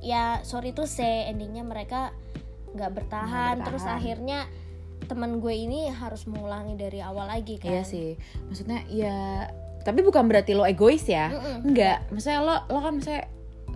ya 0.00 0.40
sorry 0.48 0.72
tuh 0.72 0.88
say 0.88 1.28
endingnya 1.28 1.60
mereka 1.60 2.16
nggak 2.72 2.92
bertahan, 2.96 3.60
Nggak 3.60 3.66
terus 3.68 3.84
bertahan. 3.84 4.00
akhirnya 4.00 4.40
teman 5.04 5.42
gue 5.42 5.52
ini 5.52 5.90
harus 5.90 6.24
mengulangi 6.24 6.76
dari 6.80 7.04
awal 7.04 7.28
lagi 7.28 7.60
kan. 7.60 7.68
Iya 7.68 7.82
sih. 7.84 8.16
Maksudnya 8.48 8.84
ya 8.88 9.48
tapi 9.80 10.00
bukan 10.00 10.28
berarti 10.28 10.52
lo 10.56 10.64
egois 10.64 11.04
ya. 11.04 11.28
Mm-mm. 11.32 11.72
enggak 11.72 12.08
maksudnya 12.08 12.40
lo 12.40 12.56
lo 12.68 12.78
kan 12.80 12.96
misalnya 12.96 13.24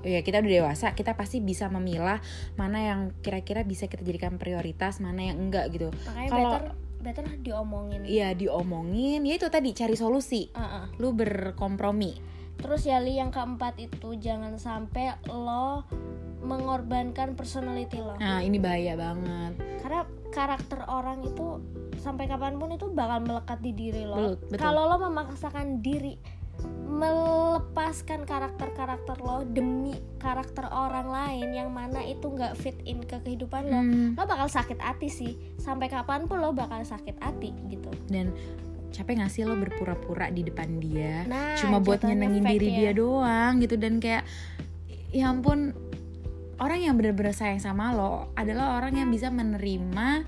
ya 0.05 0.21
kita 0.21 0.45
udah 0.45 0.53
dewasa 0.53 0.93
kita 0.93 1.17
pasti 1.17 1.41
bisa 1.41 1.73
memilah 1.73 2.21
mana 2.61 2.79
yang 2.79 3.01
kira-kira 3.25 3.65
bisa 3.65 3.89
kita 3.89 4.05
jadikan 4.05 4.37
prioritas 4.37 5.01
mana 5.01 5.33
yang 5.33 5.41
enggak 5.41 5.73
gitu. 5.73 5.89
Kalau- 6.29 6.85
better 7.05 7.29
diomongin. 7.45 8.01
Iya 8.09 8.33
diomongin. 8.33 9.29
Ya 9.29 9.37
itu 9.37 9.53
tadi 9.53 9.77
cari 9.77 9.93
solusi. 9.93 10.49
Uh-uh. 10.57 10.89
lu 10.97 11.13
berkompromi. 11.13 12.17
Terus 12.57 12.89
ya 12.89 12.97
Li, 13.03 13.21
yang 13.21 13.29
keempat 13.29 13.77
itu 13.77 14.17
jangan 14.17 14.57
sampai 14.57 15.13
lo 15.29 15.85
mengorbankan 16.41 17.37
personality 17.37 18.01
lo. 18.01 18.17
Nah 18.17 18.41
ini 18.41 18.57
bahaya 18.57 18.97
banget. 18.97 19.61
Karena 19.85 20.09
karakter 20.33 20.81
orang 20.89 21.21
itu 21.29 21.61
sampai 22.01 22.25
kapan 22.25 22.57
pun 22.57 22.73
itu 22.73 22.89
bakal 22.89 23.21
melekat 23.21 23.61
di 23.61 23.73
diri 23.77 24.09
lo. 24.09 24.41
Kalau 24.57 24.89
lo 24.89 24.97
memaksakan 24.97 25.85
diri 25.85 26.17
melepaskan 26.85 28.23
karakter-karakter 28.23 29.19
lo 29.19 29.43
demi 29.43 29.99
karakter 30.23 30.63
orang 30.71 31.11
lain 31.11 31.51
yang 31.51 31.75
mana 31.75 32.01
itu 32.07 32.31
nggak 32.31 32.55
fit 32.55 32.79
in 32.87 33.03
ke 33.03 33.19
kehidupan 33.19 33.67
lo 33.67 33.81
Hmm, 33.83 34.15
lo 34.15 34.23
bakal 34.25 34.47
sakit 34.47 34.79
hati 34.79 35.11
sih. 35.11 35.33
Sampai 35.59 35.91
kapan 35.91 36.31
pun 36.31 36.39
lo 36.39 36.55
bakal 36.55 36.87
sakit 36.87 37.19
hati 37.19 37.51
gitu. 37.67 37.91
Dan 38.07 38.31
capek 38.95 39.27
gak 39.27 39.33
sih 39.35 39.43
lo 39.43 39.59
berpura-pura 39.59 40.31
di 40.31 40.47
depan 40.47 40.79
dia? 40.79 41.27
Nah 41.27 41.59
cuma 41.59 41.83
buat 41.83 41.99
nyenengin 42.07 42.47
diri 42.47 42.69
ya. 42.71 42.79
dia 42.79 42.93
doang 42.95 43.59
gitu. 43.59 43.75
Dan 43.75 43.99
kayak 43.99 44.23
ya 45.11 45.35
ampun 45.35 45.75
orang 46.63 46.79
yang 46.79 46.95
bener-bener 46.95 47.35
sayang 47.35 47.59
sama 47.59 47.91
lo 47.91 48.31
adalah 48.39 48.79
orang 48.79 49.03
yang 49.03 49.11
bisa 49.11 49.35
menerima 49.35 50.23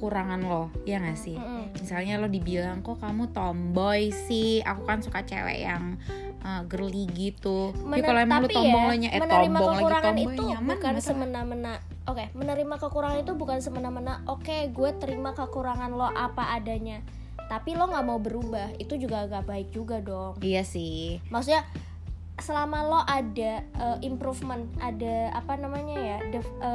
kekurangan 0.00 0.40
lo 0.40 0.72
ya 0.88 0.96
gak 0.96 1.20
sih? 1.20 1.36
Mm-mm. 1.36 1.76
misalnya 1.76 2.16
lo 2.16 2.32
dibilang 2.32 2.80
kok 2.80 2.96
kamu 3.04 3.36
tomboy 3.36 4.08
sih? 4.08 4.64
Aku 4.64 4.88
kan 4.88 5.04
suka 5.04 5.28
cewek 5.28 5.68
yang 5.68 6.00
uh, 6.40 6.64
girly 6.64 7.04
gitu. 7.12 7.76
Jadi 7.76 7.84
Mener- 7.84 8.08
kalau 8.08 8.20
emang 8.24 8.40
lo 8.40 8.48
tapi 8.48 8.56
tombong 8.56 8.80
ya, 8.80 8.88
lo 8.88 8.94
eh 8.96 9.20
tombong 9.20 9.76
lagi 9.76 9.84
tomboy 10.00 10.24
itu 10.24 10.42
nyaman 10.48 10.68
bukan 10.72 10.80
nggak 10.80 11.02
salah. 11.04 11.04
semena-mena. 11.04 11.74
Oke 12.08 12.24
menerima 12.32 12.74
kekurangan 12.80 13.18
itu 13.20 13.32
bukan 13.36 13.58
semena-mena 13.60 14.24
oke 14.24 14.56
gue 14.72 14.90
terima 14.96 15.30
kekurangan 15.36 15.92
lo 15.92 16.08
apa 16.08 16.56
adanya. 16.56 17.04
Tapi 17.52 17.76
lo 17.76 17.84
nggak 17.92 18.06
mau 18.08 18.16
berubah 18.16 18.72
itu 18.80 18.96
juga 18.96 19.28
agak 19.28 19.44
baik 19.44 19.68
juga 19.76 20.00
dong. 20.00 20.40
Iya 20.40 20.64
sih. 20.64 21.20
Maksudnya 21.28 21.68
selama 22.40 22.78
lo 22.82 23.00
ada 23.04 23.64
uh, 23.76 23.98
improvement 24.00 24.64
ada 24.80 25.30
apa 25.32 25.56
namanya 25.56 25.96
ya 25.96 26.16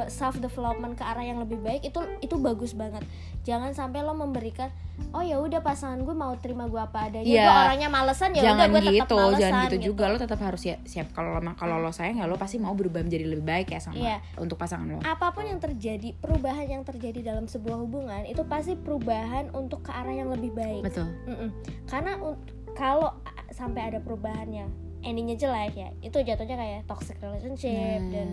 self 0.06 0.38
development 0.38 0.94
ke 0.94 1.02
arah 1.02 1.22
yang 1.22 1.42
lebih 1.42 1.58
baik 1.58 1.82
itu 1.82 1.98
itu 2.22 2.36
bagus 2.38 2.72
banget. 2.72 3.02
Jangan 3.42 3.74
sampai 3.74 4.02
lo 4.02 4.14
memberikan 4.14 4.70
oh 5.12 5.20
ya 5.20 5.36
udah 5.38 5.60
pasangan 5.60 6.00
gue 6.00 6.16
mau 6.16 6.32
terima 6.40 6.66
gue 6.66 6.80
apa 6.80 7.10
adanya. 7.10 7.26
Iya. 7.26 7.44
gue 7.44 7.54
orangnya 7.68 7.88
malesan 7.92 8.30
ya 8.32 8.42
udah 8.42 8.48
jangan 8.48 8.66
gue 8.66 8.80
tetap 8.80 8.96
gitu 8.96 9.14
malesan 9.16 9.40
jangan 9.42 9.66
gitu, 9.68 9.76
juga. 9.92 10.04
lo 10.08 10.16
tetap 10.16 10.40
harus 10.40 10.60
siap 10.62 10.80
siap. 10.88 11.06
Kalau 11.12 11.30
emang 11.36 11.54
kalau 11.54 11.76
lo 11.78 11.90
sayang 11.92 12.18
ya 12.18 12.26
lo 12.26 12.38
pasti 12.40 12.56
mau 12.56 12.72
berubah 12.72 13.04
menjadi 13.04 13.26
lebih 13.28 13.44
baik 13.44 13.68
ya 13.70 13.80
sama 13.82 13.98
Iya. 13.98 14.18
untuk 14.40 14.56
pasangan 14.56 14.88
lo. 14.88 15.00
Apa 15.04 15.30
pun 15.36 15.44
yang 15.44 15.60
terjadi 15.60 16.16
perubahan 16.16 16.66
yang 16.66 16.82
terjadi 16.82 17.22
dalam 17.22 17.46
sebuah 17.46 17.76
hubungan 17.82 18.24
itu 18.24 18.40
pasti 18.48 18.74
perubahan 18.74 19.52
untuk 19.52 19.84
ke 19.84 19.90
arah 19.92 20.14
yang 20.14 20.32
lebih 20.32 20.54
baik. 20.56 20.82
Betul. 20.86 21.10
Mm-mm. 21.28 21.50
karena 21.86 22.16
un- 22.18 22.40
kalau 22.76 23.12
sampai 23.52 23.88
ada 23.88 23.98
perubahannya 24.04 24.85
endingnya 25.06 25.38
jelek 25.38 25.74
ya 25.78 25.88
itu 26.02 26.18
jatuhnya 26.18 26.58
kayak 26.58 26.80
toxic 26.90 27.16
relationship 27.22 28.02
Nah, 28.02 28.10
dan 28.10 28.28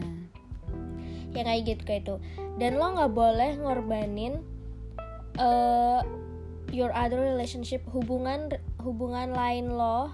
ya 1.34 1.42
kayak 1.42 1.62
gitu 1.66 1.82
kayak 1.86 2.02
itu. 2.06 2.16
Dan 2.62 2.78
lo 2.78 2.94
nggak 2.94 3.14
boleh 3.14 3.52
ngorbanin 3.58 4.42
eh, 5.38 6.02
your 6.74 6.94
other 6.94 7.22
relationship 7.22 7.82
hubungan 7.90 8.54
hubungan 8.82 9.34
lain 9.34 9.74
lo. 9.74 10.14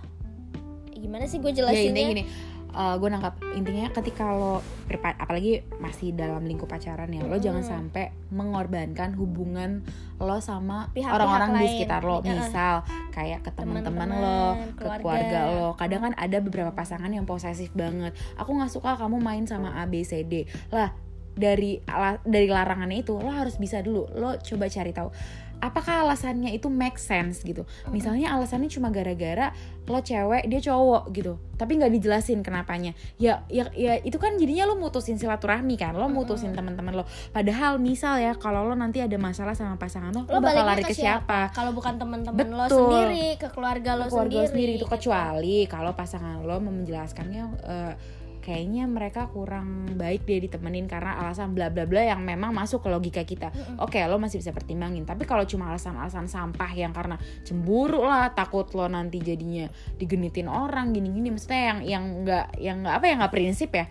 Gimana 0.96 1.28
sih 1.32 1.40
gue 1.40 1.52
ya 1.56 1.64
jelasinnya? 1.64 1.96
intinya 1.96 2.28
gini 2.80 2.98
gue 3.00 3.10
nangkap 3.12 3.36
intinya 3.60 3.92
ketika 3.92 4.32
lo 4.32 4.64
apalagi 4.88 5.68
masih 5.84 6.16
dalam 6.16 6.48
lingkup 6.48 6.72
pacaran 6.72 7.12
ya 7.12 7.28
lo 7.28 7.36
Mm-mm. 7.36 7.44
jangan 7.44 7.64
sampai 7.68 8.16
mengorbankan 8.32 9.20
hubungan 9.20 9.84
lo 10.20 10.40
sama 10.40 10.88
orang-orang 10.96 11.60
di 11.60 11.68
sekitar 11.76 12.04
lo. 12.04 12.24
Misal 12.24 12.84
kayak 13.12 13.44
ke 13.44 13.52
teman-teman 13.52 14.10
lo 14.20 14.40
ke 14.76 14.84
keluarga. 14.84 15.00
keluarga 15.00 15.40
lo. 15.52 15.68
Kadang 15.76 16.02
kan 16.08 16.14
ada 16.16 16.38
beberapa 16.40 16.72
pasangan 16.72 17.12
yang 17.12 17.28
posesif 17.28 17.72
banget. 17.76 18.16
Aku 18.40 18.56
nggak 18.56 18.72
suka 18.72 18.96
kamu 18.96 19.20
main 19.20 19.44
sama 19.48 19.80
A 19.80 19.88
B 19.88 20.04
C 20.04 20.24
D. 20.24 20.48
Lah 20.72 20.92
dari 21.40 21.80
dari 22.28 22.48
larangannya 22.52 23.00
itu 23.04 23.16
lo 23.16 23.32
harus 23.32 23.56
bisa 23.56 23.80
dulu. 23.80 24.08
Lo 24.16 24.36
coba 24.40 24.68
cari 24.68 24.92
tahu 24.92 25.10
apakah 25.60 26.08
alasannya 26.08 26.52
itu 26.56 26.68
make 26.68 27.00
sense 27.00 27.44
gitu? 27.44 27.64
Misalnya 27.92 28.36
alasannya 28.36 28.72
cuma 28.72 28.90
gara-gara 28.90 29.52
lo 29.90 30.00
cewek 30.00 30.46
dia 30.48 30.62
cowok 30.62 31.04
gitu. 31.14 31.34
Tapi 31.60 31.80
nggak 31.80 31.92
dijelasin 32.00 32.40
kenapanya. 32.46 32.94
Ya 33.20 33.44
ya 33.50 33.68
ya 33.76 34.00
itu 34.00 34.16
kan 34.22 34.38
jadinya 34.40 34.70
lo 34.70 34.80
mutusin 34.80 35.20
silaturahmi 35.20 35.76
kan? 35.76 35.98
Lo 35.98 36.08
mutusin 36.08 36.54
teman-teman 36.54 36.94
lo. 36.94 37.04
Padahal 37.36 37.82
misal 37.82 38.22
ya 38.22 38.34
kalau 38.38 38.66
lo 38.66 38.76
nanti 38.78 39.02
ada 39.04 39.18
masalah 39.20 39.54
sama 39.58 39.76
pasangan 39.76 40.16
lo, 40.16 40.24
lo, 40.26 40.38
lo 40.38 40.46
bakal 40.46 40.66
lari 40.66 40.84
ke 40.86 40.96
siapa? 40.96 41.52
kalau 41.52 41.76
bukan 41.76 42.00
teman-teman 42.00 42.48
lo 42.56 42.66
sendiri 42.70 43.36
ke 43.36 43.48
keluarga 43.52 44.00
lo 44.00 44.08
keluarga 44.08 44.48
sendiri, 44.48 44.50
sendiri. 44.50 44.72
itu 44.80 44.86
gitu. 44.88 44.94
kecuali 44.96 45.58
kalau 45.68 45.92
pasangan 45.94 46.40
lo 46.40 46.58
menjelaskannya 46.64 47.44
eh, 47.66 47.94
kayaknya 48.50 48.90
mereka 48.90 49.30
kurang 49.30 49.86
baik 49.94 50.26
dia 50.26 50.42
ditemenin 50.42 50.90
karena 50.90 51.22
alasan 51.22 51.54
bla 51.54 51.70
bla 51.70 51.86
bla 51.86 52.02
yang 52.02 52.26
memang 52.26 52.50
masuk 52.50 52.82
ke 52.82 52.90
logika 52.90 53.22
kita. 53.22 53.54
Oke 53.78 54.02
lo 54.10 54.18
masih 54.18 54.42
bisa 54.42 54.50
pertimbangin 54.50 55.06
tapi 55.06 55.30
kalau 55.30 55.46
cuma 55.46 55.70
alasan-alasan 55.70 56.26
sampah 56.26 56.74
yang 56.74 56.90
karena 56.90 57.22
cemburu 57.46 58.02
lah 58.02 58.34
takut 58.34 58.66
lo 58.74 58.90
nanti 58.90 59.22
jadinya 59.22 59.70
digenitin 60.02 60.50
orang 60.50 60.98
gini-gini 60.98 61.30
maksudnya 61.30 61.62
yang 61.62 61.80
yang 61.86 62.04
nggak 62.26 62.48
yang 62.58 62.76
nggak 62.82 62.96
apa 62.98 63.06
ya 63.06 63.14
nggak 63.22 63.34
prinsip 63.38 63.70
ya. 63.70 63.86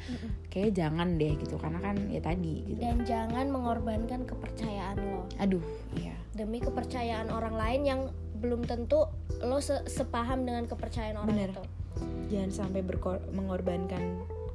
Kayak 0.50 0.74
jangan 0.74 1.14
deh 1.20 1.38
gitu 1.38 1.54
karena 1.54 1.78
kan 1.78 1.94
ya 2.10 2.18
tadi 2.18 2.54
gitu. 2.66 2.80
Dan 2.82 3.06
jangan 3.06 3.46
mengorbankan 3.54 4.26
kepercayaan 4.26 4.96
lo. 4.98 5.30
Aduh 5.38 5.62
iya. 5.94 6.18
Demi 6.34 6.58
kepercayaan 6.58 7.30
orang 7.30 7.54
lain 7.54 7.82
yang 7.86 8.00
belum 8.42 8.66
tentu 8.66 9.06
lo 9.38 9.58
se- 9.62 9.86
sepaham 9.86 10.42
dengan 10.42 10.66
kepercayaan 10.66 11.14
orang 11.14 11.30
Bener. 11.30 11.50
itu. 11.54 11.64
Jangan 12.34 12.50
sampai 12.50 12.80
mengorbankan 13.34 14.02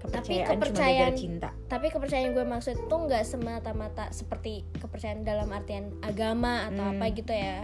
kepercayaan, 0.03 0.45
cuma 0.45 0.53
kepercayaan- 0.59 1.15
cinta 1.15 1.49
tapi 1.65 1.87
kepercayaan 1.87 2.31
gue 2.31 2.45
maksud 2.45 2.75
tuh 2.85 2.99
nggak 3.01 3.23
semata-mata 3.23 4.11
seperti 4.11 4.67
kepercayaan 4.75 5.23
dalam 5.23 5.47
artian 5.49 5.95
agama 5.99 6.67
atau 6.67 6.83
Hmm. 6.83 6.93
apa 6.93 7.05
gitu 7.09 7.31
ya 7.31 7.63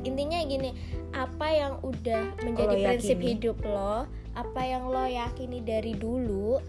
intinya 0.00 0.38
gini 0.42 0.76
apa 1.10 1.48
yang 1.48 1.74
udah 1.80 2.36
menjadi 2.38 2.74
Lo 2.74 2.84
prinsip 2.84 3.16
yakini. 3.16 3.28
hidup 3.34 3.58
lo 3.62 4.04
apa 4.32 4.60
yang 4.62 4.84
lo 4.86 5.02
yakini 5.02 5.58
dari 5.58 5.96
dulu 5.96 6.60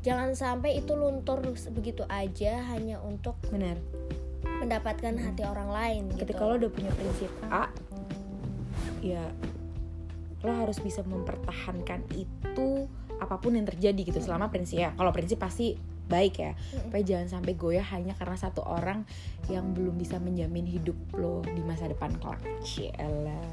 jangan 0.00 0.32
sampai 0.32 0.80
itu 0.80 0.96
luntur 0.96 1.38
begitu 1.70 2.02
aja 2.08 2.64
hanya 2.66 2.98
untuk 2.98 3.36
benar 3.46 3.76
mendapatkan 4.58 5.14
hati 5.14 5.44
orang 5.44 5.68
lain 5.68 6.02
ketika 6.16 6.40
gitu 6.40 6.48
lo 6.48 6.54
udah 6.56 6.70
punya 6.72 6.90
prinsip 6.92 7.30
A 7.46 7.68
ya 9.00 9.22
lo 10.40 10.50
harus 10.50 10.78
bisa 10.78 11.04
mempertahankan 11.04 12.02
itu 12.12 12.88
apa 13.22 13.38
pun 13.38 13.54
yang 13.54 13.62
terjadi 13.62 14.02
gitu 14.02 14.18
selama 14.18 14.50
prinsip 14.50 14.76
ya 14.76 14.90
kalau 14.92 15.10
prinsip 15.10 15.38
pasti 15.38 15.78
baik 16.02 16.34
ya. 16.36 16.52
Tapi 16.90 17.02
jangan 17.02 17.28
sampai 17.30 17.54
goyah 17.54 17.86
hanya 17.88 18.12
karena 18.12 18.34
satu 18.34 18.60
orang 18.60 19.06
yang 19.46 19.72
belum 19.72 19.94
bisa 19.94 20.18
menjamin 20.18 20.66
hidup 20.66 20.98
lo 21.14 21.40
di 21.46 21.62
masa 21.62 21.86
depan 21.86 22.12
kelak. 22.18 22.42
Cielah 22.60 23.46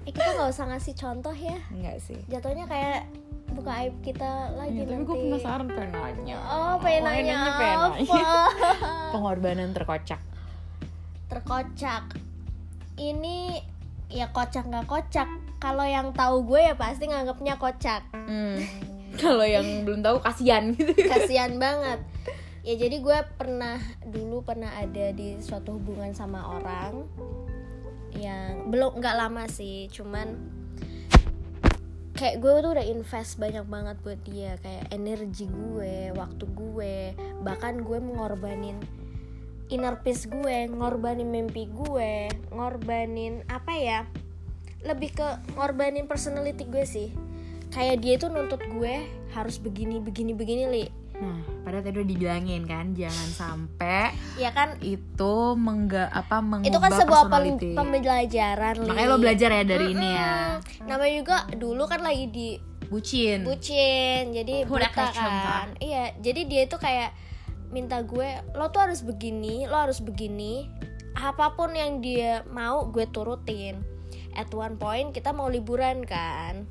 eh 0.00 0.12
kita 0.12 0.36
nggak 0.36 0.48
usah 0.48 0.66
ngasih 0.66 0.94
contoh 0.94 1.32
ya. 1.32 1.58
Enggak 1.70 1.98
sih. 2.00 2.18
Jatuhnya 2.26 2.64
kayak 2.66 3.08
buka 3.50 3.82
aib 3.82 3.94
kita 4.00 4.54
lagi 4.54 4.78
Ya, 4.78 4.86
tapi 4.86 4.94
nanti. 4.94 5.06
gue 5.06 5.16
penasaran 5.18 5.66
pengen 5.66 5.90
nanya. 5.90 6.36
Oh 6.46 6.74
pengen 6.78 7.02
nanya 7.02 7.18
Pengennya 7.34 7.52
pengen 7.56 7.78
nanya. 7.80 8.14
apa 8.14 9.10
pengorbanan 9.12 9.70
terkocak. 9.72 10.20
Terkocak. 11.26 12.04
Ini 12.94 13.38
ya 14.10 14.26
kocak 14.28 14.66
nggak 14.66 14.86
kocak 14.86 15.28
kalau 15.60 15.84
yang 15.84 16.16
tahu 16.16 16.42
gue 16.48 16.72
ya 16.72 16.74
pasti 16.74 17.06
nganggapnya 17.06 17.60
kocak. 17.60 18.02
Hmm. 18.16 18.58
kalau 19.22 19.44
yang 19.44 19.84
belum 19.84 20.00
tahu 20.00 20.18
kasihan 20.24 20.72
gitu. 20.72 20.96
Kasihan 20.96 21.60
banget. 21.60 22.00
Ya 22.64 22.74
jadi 22.76 22.96
gue 23.00 23.18
pernah 23.36 23.76
dulu 24.08 24.40
pernah 24.44 24.72
ada 24.76 25.12
di 25.12 25.36
suatu 25.40 25.76
hubungan 25.76 26.16
sama 26.16 26.44
orang 26.60 27.04
yang 28.16 28.68
belum 28.68 28.98
nggak 28.98 29.16
lama 29.16 29.46
sih 29.46 29.86
cuman 29.88 30.34
kayak 32.18 32.36
gue 32.42 32.52
tuh 32.60 32.70
udah 32.76 32.84
invest 32.84 33.40
banyak 33.40 33.64
banget 33.64 33.96
buat 34.04 34.20
dia 34.28 34.60
kayak 34.60 34.92
energi 34.92 35.48
gue 35.48 36.12
waktu 36.12 36.44
gue 36.52 36.94
bahkan 37.40 37.80
gue 37.80 37.96
mengorbanin 37.96 38.76
inner 39.72 39.96
peace 40.04 40.28
gue 40.28 40.68
ngorbanin 40.68 41.30
mimpi 41.30 41.70
gue 41.70 42.28
ngorbanin 42.52 43.40
apa 43.48 43.72
ya 43.72 44.00
lebih 44.84 45.12
ke 45.12 45.28
ngorbanin 45.56 46.08
personality 46.08 46.64
gue 46.66 46.84
sih. 46.84 47.08
Kayak 47.70 47.96
dia 48.02 48.12
itu 48.18 48.26
nuntut 48.26 48.60
gue 48.66 48.94
harus 49.30 49.56
begini 49.62 50.02
begini 50.02 50.32
begini 50.34 50.64
li. 50.66 50.84
Nah 51.20 51.44
padahal 51.62 51.84
tadi 51.84 52.00
udah 52.00 52.08
dibilangin 52.08 52.62
kan 52.64 52.96
jangan 52.96 53.28
sampai 53.30 54.16
ya 54.40 54.50
kan? 54.56 54.80
itu 54.80 55.34
mengga 55.54 56.08
apa 56.08 56.40
mengubah 56.40 56.70
itu 56.72 56.78
kan 56.80 56.90
sebuah 56.96 57.22
pem- 57.28 57.76
pembelajaran 57.76 58.74
li. 58.80 58.88
Makanya 58.88 59.08
lo 59.08 59.18
belajar 59.20 59.48
ya 59.54 59.62
dari 59.62 59.86
ini 59.92 60.08
ya. 60.16 60.58
Namanya 60.88 61.14
juga 61.20 61.36
dulu 61.54 61.84
kan 61.86 62.00
lagi 62.02 62.26
di 62.32 62.48
bucin. 62.90 63.46
Bucin 63.46 64.34
jadi 64.34 64.66
buta 64.66 64.90
kan? 64.90 65.76
Iya 65.78 66.16
jadi 66.18 66.40
dia 66.48 66.62
itu 66.66 66.74
kayak 66.80 67.14
minta 67.70 68.02
gue 68.02 68.28
lo 68.58 68.66
tuh 68.74 68.82
harus 68.82 69.06
begini 69.06 69.64
lo 69.70 69.78
harus 69.78 70.02
begini 70.02 70.66
apa 71.14 71.54
pun 71.54 71.70
yang 71.74 72.02
dia 72.02 72.42
mau 72.50 72.90
gue 72.90 73.06
turutin 73.10 73.78
at 74.36 74.50
one 74.54 74.76
point 74.76 75.10
kita 75.10 75.30
mau 75.34 75.50
liburan 75.50 76.06
kan 76.06 76.66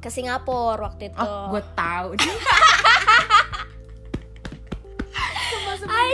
ke 0.00 0.08
Singapura 0.08 0.90
waktu 0.90 1.12
itu 1.12 1.20
oh 1.20 1.52
gue 1.52 1.62
tahu 1.76 2.16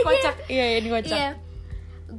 kocak 0.07 0.35
iya 0.47 0.65
ini 0.79 0.87
kocak 0.89 1.17
Iya. 1.17 1.31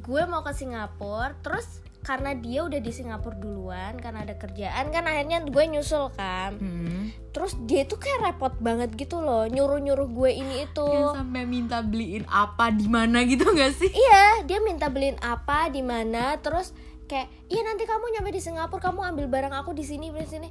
Gue 0.04 0.22
mau 0.28 0.44
ke 0.44 0.52
Singapura, 0.52 1.33
terus 1.40 1.81
karena 2.04 2.33
dia 2.37 2.64
udah 2.64 2.81
di 2.81 2.92
Singapura 2.92 3.37
duluan 3.37 3.96
karena 4.00 4.24
ada 4.24 4.37
kerjaan 4.37 4.88
kan 4.92 5.04
akhirnya 5.09 5.44
gue 5.48 5.64
nyusul 5.64 6.12
kan. 6.12 6.61
Hmm. 6.61 7.12
Terus 7.33 7.57
dia 7.64 7.88
tuh 7.88 7.96
kayak 7.96 8.20
repot 8.20 8.52
banget 8.61 8.92
gitu 8.96 9.24
loh, 9.24 9.48
nyuruh-nyuruh 9.48 10.09
gue 10.12 10.31
ini 10.33 10.68
itu. 10.68 10.88
Yang 10.88 11.24
sampai 11.24 11.42
minta 11.48 11.81
beliin 11.81 12.24
apa 12.28 12.68
di 12.68 12.85
mana 12.88 13.24
gitu 13.24 13.48
gak 13.48 13.72
sih 13.81 13.88
Iya, 13.88 14.44
dia 14.44 14.59
minta 14.61 14.92
beliin 14.92 15.16
apa 15.24 15.72
di 15.72 15.81
mana, 15.81 16.37
terus 16.40 16.76
kayak, 17.08 17.26
"Iya 17.48 17.64
nanti 17.64 17.82
kamu 17.82 18.04
nyampe 18.12 18.30
di 18.30 18.38
Singapura, 18.38 18.78
kamu 18.78 19.00
ambil 19.02 19.26
barang 19.26 19.54
aku 19.56 19.72
di 19.72 19.82
sini, 19.82 20.08
di 20.08 20.22
sini." 20.22 20.48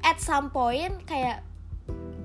At 0.00 0.18
some 0.18 0.48
point 0.48 1.04
kayak 1.04 1.44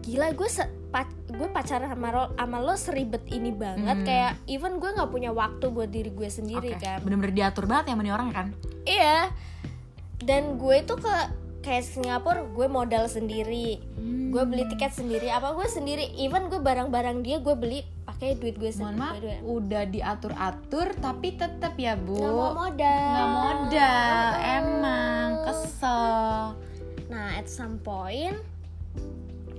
gila 0.01 0.31
gue 0.31 0.47
se- 0.47 0.71
pa- 0.89 1.05
gue 1.27 1.47
pacaran 1.47 1.85
sama 1.85 2.09
lo, 2.09 2.23
sama 2.33 2.57
lo 2.57 2.73
seribet 2.73 3.21
ini 3.27 3.51
banget 3.51 3.93
Hmm. 3.95 4.07
kayak 4.07 4.31
even 4.47 4.79
gue 4.79 4.89
nggak 4.89 5.05
punya 5.07 5.29
waktu 5.29 5.69
buat 5.69 5.85
diri 5.87 6.09
gue 6.09 6.25
sendiri 6.25 6.73
Oke, 6.73 6.81
kan 6.81 7.03
bener-bener 7.03 7.29
diatur 7.29 7.67
banget 7.67 7.85
ya 7.85 7.93
sama 7.93 8.03
nih 8.03 8.15
orang 8.15 8.29
kan 8.31 8.47
Iya. 8.81 9.29
Dan 10.17 10.57
gue 10.57 10.81
tuh 10.81 10.97
ke 10.97 11.15
kayak 11.59 11.83
Singapura 11.85 12.41
gue 12.43 12.67
modal 12.67 13.05
sendiri. 13.05 13.77
Gue 14.29 14.43
beli 14.43 14.65
tiket 14.67 14.91
sendiri. 14.91 15.27
Apa 15.27 15.53
gue 15.53 15.63
sendiri. 15.63 16.11
Even 16.17 16.47
gue 16.47 16.57
barang-barang 16.57 17.21
dia 17.21 17.37
gue 17.37 17.53
beli 17.53 17.83
pakai 18.09 18.35
duit 18.35 18.55
gue 18.55 18.71
mohon 18.73 18.89
sendiri. 18.91 18.99
maaf 18.99 19.15
Duit- 19.19 19.41
udah 19.45 19.83
diatur-atur 19.85 20.87
tapi 20.97 21.27
tetap 21.33 21.73
ya 21.75 21.93
bu 21.93 22.15
Nggak 22.15 22.33
mau 22.33 22.53
modal. 22.57 23.05
Nggak 23.07 23.29
modal 23.31 24.25
Mm-mm. 24.27 24.57
emang 24.57 25.27
kesel 25.45 26.03
Nah, 27.07 27.27
at 27.35 27.47
some 27.47 27.77
point 27.79 28.37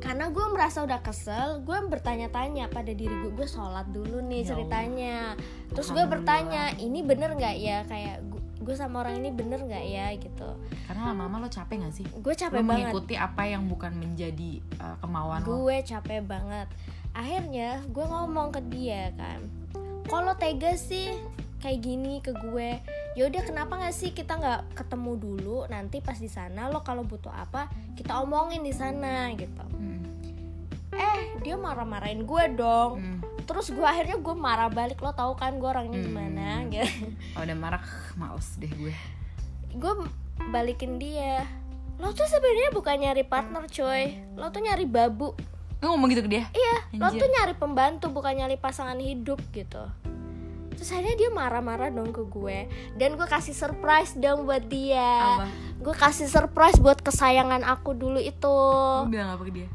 karena 0.01 0.27
gue 0.27 0.47
merasa 0.49 0.81
udah 0.81 0.97
kesel, 0.99 1.61
gue 1.61 1.77
bertanya-tanya 1.85 2.67
pada 2.67 2.89
diri 2.89 3.13
gue, 3.13 3.33
gue 3.33 3.45
sholat 3.45 3.85
dulu 3.87 4.23
nih 4.23 4.41
Ya 4.41 4.49
ceritanya. 4.49 5.19
Terus 5.69 5.93
gue 5.93 6.05
bertanya, 6.05 6.73
ini 6.75 7.01
bener 7.01 7.31
nggak 7.31 7.57
ya 7.59 7.85
kayak 7.85 8.25
gue, 8.25 8.41
gue 8.63 8.75
sama 8.75 9.05
orang 9.05 9.19
ini 9.19 9.29
bener 9.29 9.61
nggak 9.61 9.85
ya 9.85 10.09
gitu. 10.15 10.57
karena 10.83 11.03
lama-lama 11.07 11.37
lo 11.39 11.49
capek 11.49 11.81
gak 11.81 11.95
sih 11.95 12.07
Gue 12.15 12.33
capek 12.35 12.51
lo 12.57 12.67
banget. 12.67 12.91
mengikuti 12.91 13.15
apa 13.15 13.43
yang 13.45 13.63
bukan 13.65 13.93
menjadi 13.95 14.51
uh, 14.77 14.97
kemauan 14.99 15.41
lo 15.41 15.63
gue 15.63 15.77
capek 15.81 16.21
banget 16.21 16.67
akhirnya 17.13 17.83
gue 17.87 18.05
ngomong 18.05 18.51
ke 18.51 18.61
dia 18.71 19.11
kan 19.15 19.41
kalau 20.07 20.35
tega 20.35 20.75
sih 20.75 21.11
kayak 21.61 21.81
gini 21.81 22.19
ke 22.19 22.33
gue 22.33 22.81
yaudah 23.15 23.43
kenapa 23.43 23.77
nggak 23.77 23.93
sih 23.93 24.11
kita 24.11 24.39
nggak 24.39 24.61
ketemu 24.75 25.13
dulu 25.17 25.59
nanti 25.67 26.01
pas 26.01 26.17
di 26.17 26.27
sana 26.27 26.71
lo 26.71 26.81
kalau 26.81 27.03
butuh 27.03 27.31
apa 27.31 27.69
kita 27.93 28.17
omongin 28.17 28.63
di 28.63 28.73
sana 28.73 29.29
gitu. 29.35 29.61
Hmm, 29.69 30.01
eh 30.91 31.37
dia 31.43 31.59
marah-marahin 31.59 32.25
gue 32.25 32.45
dong. 32.57 32.93
Hmm. 32.97 33.19
terus 33.45 33.75
gue 33.75 33.83
akhirnya 33.83 34.15
gue 34.15 34.31
marah 34.33 34.71
balik 34.71 35.03
lo 35.03 35.11
tau 35.11 35.35
kan 35.35 35.59
gue 35.59 35.67
orangnya 35.67 35.99
Hmm. 35.99 36.07
gimana? 36.07 36.47
Gitu. 36.71 36.87
Oh, 37.37 37.43
udah 37.43 37.57
marah 37.59 37.83
males 38.15 38.47
deh 38.57 38.71
gue. 38.71 38.95
Gue 39.75 39.93
balikin 40.49 40.97
dia. 40.97 41.45
Lo 41.99 42.15
tuh 42.15 42.25
sebenarnya 42.25 42.71
bukan 42.71 42.97
nyari 42.97 43.27
partner 43.27 43.67
coy. 43.67 44.17
Lo 44.39 44.49
tuh 44.49 44.63
nyari 44.63 44.87
babu 44.87 45.35
lo 45.81 45.97
ngomong 45.97 46.13
gitu 46.13 46.23
ke 46.29 46.31
dia? 46.31 46.45
Iya, 46.53 46.77
lo 47.01 47.09
Anjir. 47.09 47.25
tuh 47.25 47.29
nyari 47.33 47.55
pembantu 47.57 48.07
bukan 48.13 48.37
nyari 48.37 48.61
pasangan 48.61 49.01
hidup 49.01 49.41
gitu. 49.53 49.89
Terus 50.77 50.97
akhirnya 50.97 51.17
dia 51.17 51.31
marah-marah 51.33 51.93
dong 51.93 52.13
ke 52.13 52.25
gue. 52.25 52.69
Dan 52.97 53.17
gue 53.17 53.29
kasih 53.29 53.57
surprise 53.57 54.17
dong 54.17 54.49
buat 54.49 54.65
dia. 54.69 55.41
Apa? 55.41 55.47
Gue 55.81 55.93
kasih 55.97 56.29
surprise 56.29 56.77
buat 56.81 57.01
kesayangan 57.01 57.65
aku 57.65 57.97
dulu 57.97 58.21
itu. 58.21 58.57
Lo 59.05 59.09
bilang 59.09 59.37
apa 59.37 59.45
ke 59.45 59.53
dia? 59.53 59.69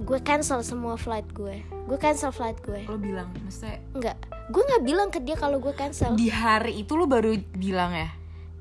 Gue 0.00 0.18
cancel 0.22 0.62
semua 0.62 0.94
flight 0.94 1.26
gue. 1.30 1.62
Gue 1.90 1.98
cancel 1.98 2.30
flight 2.34 2.58
gue. 2.62 2.86
Lo 2.86 2.98
bilang 2.98 3.30
maksudnya 3.42 3.82
Enggak, 3.94 4.16
gue 4.50 4.62
gak 4.66 4.82
bilang 4.82 5.08
ke 5.14 5.18
dia 5.22 5.38
kalau 5.38 5.62
gue 5.62 5.74
cancel. 5.74 6.14
Di 6.18 6.26
hari 6.26 6.82
itu 6.82 6.94
lo 6.98 7.06
baru 7.10 7.34
bilang 7.54 7.94
ya? 7.94 8.10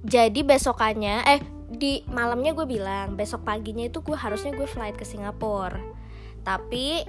Jadi 0.05 0.45
besokannya, 0.45 1.25
eh 1.29 1.41
di 1.69 2.01
malamnya 2.09 2.57
gue 2.57 2.65
bilang 2.65 3.13
Besok 3.13 3.45
paginya 3.45 3.85
itu 3.85 4.01
gue 4.01 4.17
harusnya 4.17 4.57
gue 4.57 4.65
flight 4.65 4.97
ke 4.97 5.05
Singapura 5.05 5.98
Tapi 6.43 7.03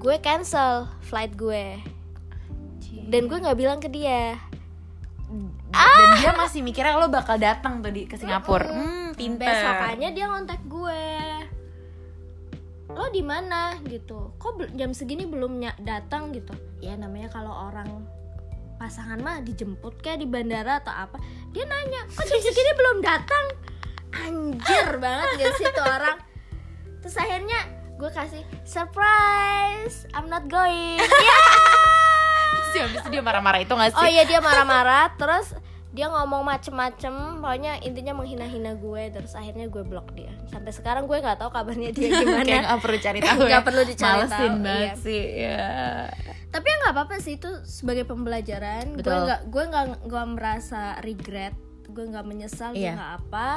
gue 0.00 0.16
cancel 0.22 0.88
flight 1.04 1.34
gue. 1.34 1.80
Dan 3.08 3.28
gue 3.28 3.38
gak 3.42 3.58
bilang 3.58 3.78
ke 3.82 3.88
dia. 3.90 4.38
Dan 5.74 6.08
dia 6.22 6.30
masih 6.36 6.62
mikirnya 6.62 6.94
lo 6.94 7.10
bakal 7.10 7.36
datang 7.40 7.82
tuh 7.82 7.90
di 7.90 8.06
ke 8.06 8.14
Singapura. 8.14 8.70
Hmm 8.70 9.04
pinter. 9.14 9.46
Besokannya 9.46 10.10
dia 10.10 10.26
ngontak 10.28 10.60
gue. 10.66 11.06
Lo 12.90 13.10
di 13.10 13.22
mana? 13.22 13.78
Gitu. 13.82 14.34
Kok 14.38 14.74
jam 14.74 14.90
segini 14.94 15.24
belum 15.26 15.62
datang 15.82 16.34
gitu? 16.34 16.54
Ya 16.82 16.94
namanya 16.98 17.30
kalau 17.30 17.50
orang 17.70 18.06
pasangan 18.78 19.22
mah 19.22 19.40
dijemput 19.40 20.02
kayak 20.02 20.22
di 20.22 20.28
bandara 20.28 20.82
atau 20.82 20.92
apa. 20.92 21.18
Dia 21.54 21.64
nanya 21.66 22.06
kok 22.10 22.26
jam 22.26 22.40
segini 22.42 22.72
belum 22.74 22.96
datang? 23.02 23.44
Anjir 24.14 24.88
banget 25.02 25.28
gak 25.42 25.52
sih 25.58 25.66
tuh 25.74 25.86
orang? 25.86 26.18
Terus 27.02 27.16
akhirnya 27.18 27.58
gue 27.94 28.10
kasih 28.10 28.42
surprise. 28.64 30.06
I'm 30.12 30.26
not 30.26 30.46
going. 30.46 30.98
Ya. 31.24 31.40
Sih 32.70 32.80
habis 32.82 32.98
itu 33.00 33.08
dia 33.08 33.22
marah-marah 33.22 33.62
itu 33.62 33.70
gak 33.70 33.90
sih? 33.90 33.98
Oh 33.98 34.08
iya 34.08 34.26
dia 34.26 34.38
marah-marah. 34.38 35.14
Terus 35.14 35.54
dia 35.90 36.10
ngomong 36.10 36.42
macem-macem. 36.42 37.38
Pokoknya 37.38 37.78
intinya 37.80 38.18
menghina-hina 38.18 38.74
gue 38.74 39.02
terus 39.14 39.32
akhirnya 39.32 39.70
gue 39.70 39.82
blok 39.86 40.10
dia. 40.12 40.34
Sampai 40.50 40.74
sekarang 40.74 41.06
gue 41.06 41.14
nggak 41.14 41.38
tahu 41.38 41.50
kabarnya 41.50 41.94
dia 41.94 42.08
kayak 42.10 42.26
gimana. 42.26 42.66
gak 42.66 42.80
perlu 42.82 42.98
cari 42.98 43.20
tahu 43.22 43.40
Nggak 43.46 43.62
ya. 43.62 43.66
perlu 43.66 43.82
dicari 43.86 44.10
Malesin 44.18 44.34
tahu, 44.52 44.64
banget 44.66 44.90
iya. 44.90 44.94
sih 44.98 45.22
ya 45.38 45.66
tapi 46.54 46.70
ya 46.70 46.76
nggak 46.86 46.92
apa-apa 46.94 47.14
sih 47.18 47.34
itu 47.34 47.50
sebagai 47.66 48.06
pembelajaran. 48.06 48.94
Gue 48.94 49.02
Betul. 49.02 49.26
nggak 49.26 49.40
gue 49.50 49.64
nggak 49.74 49.86
nggak 50.06 50.26
merasa 50.38 50.82
regret. 51.02 51.54
Gue 51.90 52.06
nggak 52.06 52.22
menyesal 52.22 52.70
gue 52.70 52.78
Iya. 52.78 52.94
nggak 52.94 53.12
apa 53.26 53.50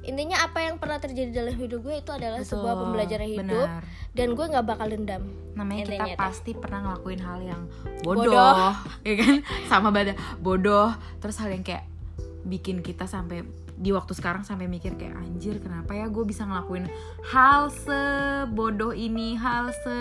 intinya 0.00 0.40
apa 0.40 0.64
yang 0.64 0.80
pernah 0.80 0.96
terjadi 0.96 1.44
dalam 1.44 1.56
hidup 1.60 1.84
gue 1.84 2.00
itu 2.00 2.10
adalah 2.12 2.40
Betul, 2.40 2.56
sebuah 2.56 2.74
pembelajaran 2.80 3.28
hidup 3.28 3.68
benar. 3.68 3.82
dan 4.16 4.28
gue 4.32 4.46
nggak 4.48 4.66
bakal 4.66 4.86
dendam. 4.88 5.22
Namanya 5.52 5.84
kita 5.92 6.04
itu. 6.08 6.16
pasti 6.16 6.50
pernah 6.56 6.80
ngelakuin 6.88 7.20
hal 7.20 7.38
yang 7.44 7.62
bodoh, 8.00 8.32
Bodoh. 8.32 8.72
ya 9.08 9.14
kan? 9.20 9.34
Sama 9.68 9.88
bada 9.92 10.16
bodoh. 10.40 10.88
Terus 11.20 11.36
hal 11.36 11.52
yang 11.52 11.60
kayak 11.60 11.84
bikin 12.48 12.80
kita 12.80 13.04
sampai 13.04 13.44
di 13.80 13.92
waktu 13.92 14.12
sekarang 14.16 14.44
sampai 14.44 14.68
mikir 14.68 14.96
kayak 14.96 15.16
anjir 15.16 15.56
kenapa 15.60 15.96
ya 15.96 16.08
gue 16.08 16.24
bisa 16.24 16.44
ngelakuin 16.44 16.84
hal 17.32 17.72
sebodoh 17.72 18.92
ini 18.92 19.40
hal 19.40 19.72
se 19.72 19.96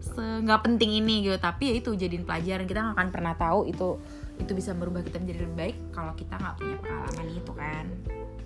se 0.00 0.24
nggak 0.48 0.64
penting 0.64 0.96
ini 0.96 1.28
gitu. 1.28 1.36
Tapi 1.36 1.72
ya 1.72 1.74
itu 1.76 1.92
jadiin 1.92 2.24
pelajaran. 2.24 2.64
Kita 2.64 2.80
nggak 2.88 2.96
akan 2.96 3.08
pernah 3.12 3.34
tahu 3.36 3.68
itu 3.68 4.00
itu 4.38 4.52
bisa 4.54 4.72
merubah 4.72 5.02
kita 5.04 5.18
menjadi 5.20 5.44
lebih 5.44 5.56
baik 5.58 5.76
kalau 5.92 6.12
kita 6.14 6.34
nggak 6.38 6.54
punya 6.56 6.76
pengalaman 6.78 7.26
itu 7.34 7.52
kan 7.58 7.84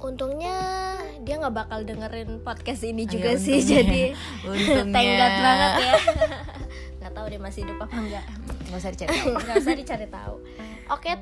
untungnya 0.03 0.57
dia 1.23 1.39
nggak 1.39 1.55
bakal 1.57 1.81
dengerin 1.83 2.43
podcast 2.43 2.83
ini 2.83 3.07
Ayo, 3.07 3.13
juga 3.13 3.31
sih 3.37 3.57
untungnya. 3.57 3.73
jadi 3.73 4.03
Untungnya. 4.43 5.15
God 5.21 5.35
banget 5.39 5.73
ya 5.73 5.93
nggak 6.99 7.13
tahu 7.13 7.27
deh 7.29 7.41
masih 7.41 7.61
hidup 7.63 7.79
apa 7.81 7.95
enggak 7.97 8.25
nggak 8.65 8.79
usah 8.79 8.91
dicari 8.91 9.11
tahu. 9.13 9.31
nggak 9.37 9.57
usah 9.59 9.75
dicari 9.75 10.07
tahu 10.09 10.35
oke 10.89 11.13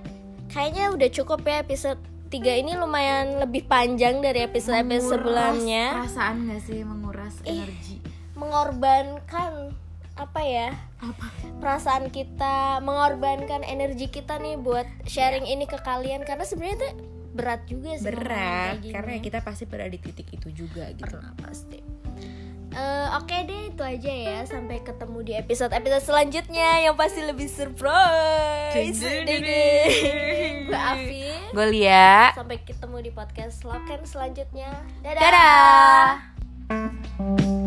kayaknya 0.48 0.84
udah 0.90 1.08
cukup 1.10 1.40
ya 1.42 1.56
episode 1.58 2.00
3 2.28 2.62
ini 2.62 2.72
lumayan 2.74 3.38
lebih 3.38 3.64
panjang 3.64 4.18
dari 4.18 4.44
episode 4.44 4.76
episode 4.78 5.18
sebelumnya 5.18 5.84
perasaan 6.00 6.36
nggak 6.46 6.60
sih 6.62 6.80
menguras 6.80 7.34
Ih. 7.42 7.60
energi 7.60 7.96
mengorbankan 8.34 9.72
apa 10.14 10.40
ya 10.40 10.68
apa 11.00 11.26
perasaan 11.58 12.08
kita 12.08 12.78
mengorbankan 12.80 13.64
energi 13.64 14.06
kita 14.06 14.36
nih 14.36 14.56
buat 14.56 14.84
sharing 15.04 15.44
ini 15.44 15.64
ke 15.64 15.80
kalian 15.80 16.22
karena 16.22 16.44
sebenarnya 16.44 16.76
itu 16.76 16.88
berat 17.40 17.64
juga 17.64 17.96
sih 17.96 18.04
berat 18.04 18.84
karena 18.84 19.10
ya 19.16 19.20
kita 19.24 19.38
pasti 19.40 19.64
berada 19.64 19.88
di 19.88 19.98
titik 19.98 20.28
itu 20.28 20.52
juga 20.52 20.92
gitu. 20.92 21.16
Pernah 21.16 21.34
pasti. 21.40 21.80
Eh, 22.70 23.08
Oke 23.18 23.34
deh 23.50 23.74
itu 23.74 23.82
aja 23.82 24.12
ya. 24.12 24.38
Sampai 24.46 24.78
ketemu 24.86 25.18
di 25.26 25.34
episode-episode 25.34 26.06
selanjutnya 26.06 26.86
Yang 26.86 26.96
pasti 27.02 27.20
lebih 27.26 27.48
surprise. 27.50 29.02
Gue 30.70 30.78
Afi 30.78 31.26
gue 31.50 31.66
lihat 31.74 32.38
Sampai 32.38 32.62
ketemu 32.62 33.02
di 33.02 33.10
podcast 33.10 33.66
Loken 33.66 34.06
selanjutnya. 34.06 34.70
Dadah, 35.02 35.18
dadah 35.18 37.58